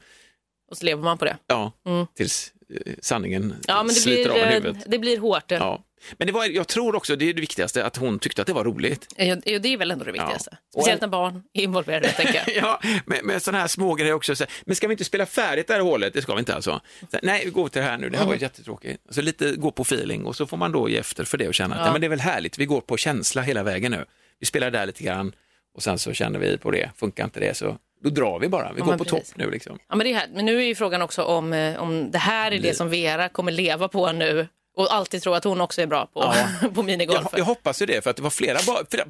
[0.71, 1.37] Och så lever man på det.
[1.47, 1.71] ja,
[2.15, 2.54] tills eh,
[2.99, 3.55] sanningen.
[3.67, 4.83] Ja, men det sliter av en blir, eh, huvudet.
[4.91, 5.51] det blir hårt.
[5.51, 5.83] Ja.
[6.17, 8.53] Men det var, jag tror också, det är det viktigaste, att hon tyckte att det
[8.53, 9.13] var roligt.
[9.17, 10.49] Ja, det är väl ändå det viktigaste.
[10.51, 10.81] Ja.
[10.81, 12.55] Speciellt när barn är involverade, tänker jag.
[12.55, 14.35] Ja, med, med sådana här smågrejer också.
[14.35, 16.13] Så, men ska vi inte spela färdigt det här hålet?
[16.13, 16.81] Det ska vi inte alltså.
[17.11, 18.41] Så, nej, går till det här nu, det här var Mm.
[18.43, 19.01] jättetråkigt.
[19.09, 21.53] Så lite gå på feeling och så får man då ge efter för det och
[21.53, 21.91] känna att ja.
[21.91, 24.05] men det är väl härligt, vi går på känsla hela vägen nu.
[24.39, 25.31] Vi spelar där lite grann
[25.75, 28.73] och sen så känner vi på det, funkar inte det så då drar vi bara,
[28.73, 29.29] vi Ja, går på precis.
[29.29, 29.79] topp nu liksom.
[29.89, 30.27] Ja, men, det är här.
[30.33, 33.29] men nu är ju frågan också om, eh, om det här är det som Vera
[33.29, 36.33] kommer leva på nu och alltid tro att hon också är bra på,
[36.73, 37.27] på minigolf.
[37.31, 38.59] Jag, jag hoppas ju det, för att det var flera,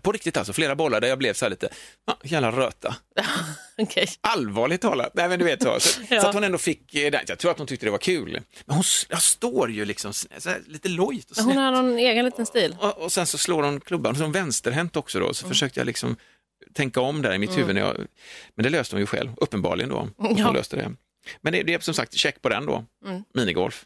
[0.02, 1.69] på riktigt alltså, flera bollar där jag blev så här lite,
[2.08, 2.95] ah, jävla röta.
[3.78, 4.08] Okej.
[4.21, 5.80] Allvarligt talat, nej men du vet så.
[5.80, 6.21] Så, Ja.
[6.21, 8.39] så att hon ändå fick, eh, jag tror att hon tyckte det var kul.
[8.65, 8.84] Men hon
[9.19, 11.45] står ju liksom så här, lite lojt och snett.
[11.48, 12.76] Hon har någon egen liten stil.
[12.80, 15.54] Och, och sen så slår hon klubban, som vänsterhänt också då, så Mm.
[15.54, 16.15] försökte jag liksom
[16.76, 17.76] tänka om där i mitt huvud.
[17.76, 17.96] När jag,
[18.56, 20.08] men det löste hon ju själv, uppenbarligen då.
[20.18, 20.52] Hon Ja.
[20.52, 20.92] löste det.
[21.42, 23.24] Men det, det är som sagt check på den då, Mm.
[23.34, 23.86] minigolf.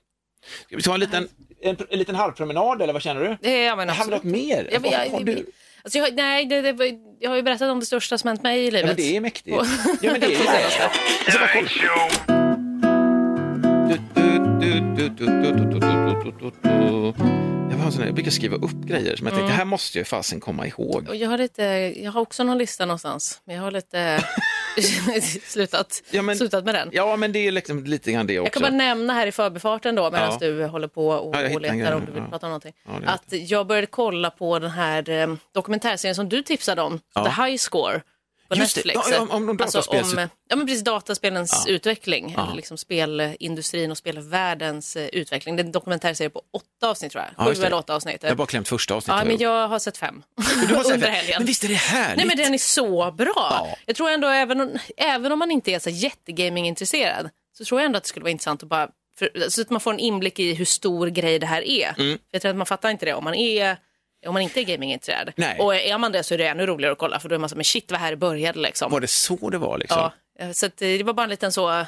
[0.66, 1.28] Ska vi ta en liten,
[1.62, 3.38] en, en liten halvpromenad eller vad känner du?
[3.42, 4.34] Det är, ja, men Har vi något absolut.
[4.48, 4.70] mer?
[4.72, 5.46] Ja, men jag, har du?
[5.84, 8.60] alltså jag, nej, det, det, jag har ju berättat om det största som hänt mig
[8.60, 8.86] i Ja, livet.
[8.86, 9.58] men det är mäktigt.
[10.02, 10.66] Ja, men det är ju det.
[10.66, 11.70] Alltså.
[12.28, 12.39] Du,
[15.00, 15.10] jag,
[17.78, 20.68] var jag brukar skriva upp grejer som jag tänkte, det här måste jag fasen komma
[20.68, 21.10] ihåg.
[21.10, 21.64] Och jag, har lite,
[21.98, 24.24] jag har också någon lista någonstans, men jag har lite
[25.44, 26.90] slutat, ja, men, slutat med den.
[26.92, 28.46] Ja, men det är liksom lite grann det också.
[28.46, 30.48] Jag kan bara nämna här i förbifarten då, medan ja.
[30.48, 32.74] du håller på och, ja, och letar om du vill prata om någonting.
[33.06, 37.58] att jag började kolla på den här eh, dokumentärserien som du tipsade om, The High
[37.58, 38.02] Score.
[38.50, 38.86] På Just det.
[38.86, 39.08] Netflix.
[39.12, 41.74] Ja, ja, om de alltså dataspels- om, ja, men precis, dataspelens Ja.
[41.74, 42.44] utveckling, Ja.
[42.46, 45.56] eller liksom spelindustrin och spelvärldens eh, utveckling.
[45.56, 47.68] Det är en dokumentärserie på åtta avsnitt tror jag, Ja, sju det.
[47.68, 48.18] eller åtta avsnitt.
[48.24, 49.20] Jag har bara klämt första avsnittet.
[49.20, 50.24] Ja, men jag har sett fem
[50.68, 51.14] Du har sett under det?
[51.14, 51.36] helgen.
[51.38, 52.18] Men visst är det härligt?
[52.18, 53.34] Nej men den är så bra.
[53.36, 53.76] Ja.
[53.86, 57.86] Jag tror ändå även om, även om man inte är så jättegaming-intresserad så tror jag
[57.86, 60.40] ändå att det skulle vara intressant att bara för, så att man får en inblick
[60.40, 61.96] i hur stor grej det här är.
[62.00, 62.18] Mm.
[62.32, 63.78] Jag tror att man fattar inte det om man är
[64.28, 65.32] om man inte är gamingintresserad.
[65.36, 65.60] Nej.
[65.60, 67.50] Och är man det så är det ännu roligare att kolla för då är man
[67.50, 68.92] så men shit vad här det började liksom.
[68.92, 70.10] Var det så det var liksom?
[70.40, 71.86] Ja, så att, eh, det var bara en liten så, eh,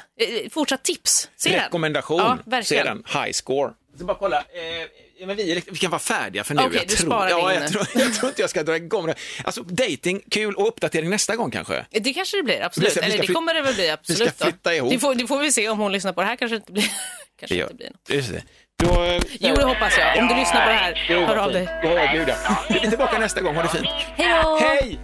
[0.50, 1.30] fortsatt tips.
[1.36, 1.60] Se den.
[1.60, 3.72] Rekommendation, Ja, se den, high score.
[3.96, 6.62] Ska bara kolla, eh, men vi, vi kan vara färdiga för nu.
[6.62, 9.14] Okej, jag, du tror, ja, jag, tror, jag tror inte jag ska dra igång det.
[9.44, 11.86] Alltså dating, kul och uppdatering nästa gång kanske.
[11.90, 12.86] Det kanske det blir, absolut.
[12.88, 14.34] Vi ska- vi Eller ska det fly- kommer det väl bli, absolut.
[14.34, 14.50] ska då.
[14.50, 14.90] flytta ihop.
[14.90, 16.84] Det får, det får vi se om hon lyssnar på det här kanske inte blir,
[17.38, 18.44] kanske Det inte blir något.
[18.82, 20.22] Då, eh, Jo, det hoppas jag.
[20.22, 21.68] Om du lyssnar på det här, Jo, hör av dig.
[21.82, 22.34] Jag bjuda.
[22.68, 23.86] Vi är tillbaka nästa gång, ha det fint.
[24.16, 24.58] Hej då!
[24.60, 25.00] Hej!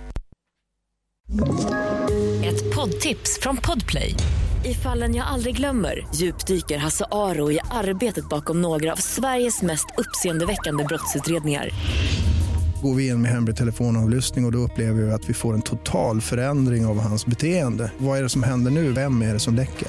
[2.45, 4.15] Ett poddtips från Podplay.
[4.65, 9.87] I fallen jag aldrig glömmer djupdyker Hasse Aro i arbetet bakom några av Sveriges mest
[9.97, 11.71] uppseendeväckande brottsutredningar.
[12.83, 15.63] Går vi in med hemlig telefonavlyssning och, och då upplever vi att vi får en
[15.63, 17.93] total förändring av hans beteende.
[17.99, 18.93] Vad är det som händer nu?
[18.93, 19.89] Vem är det som läcker?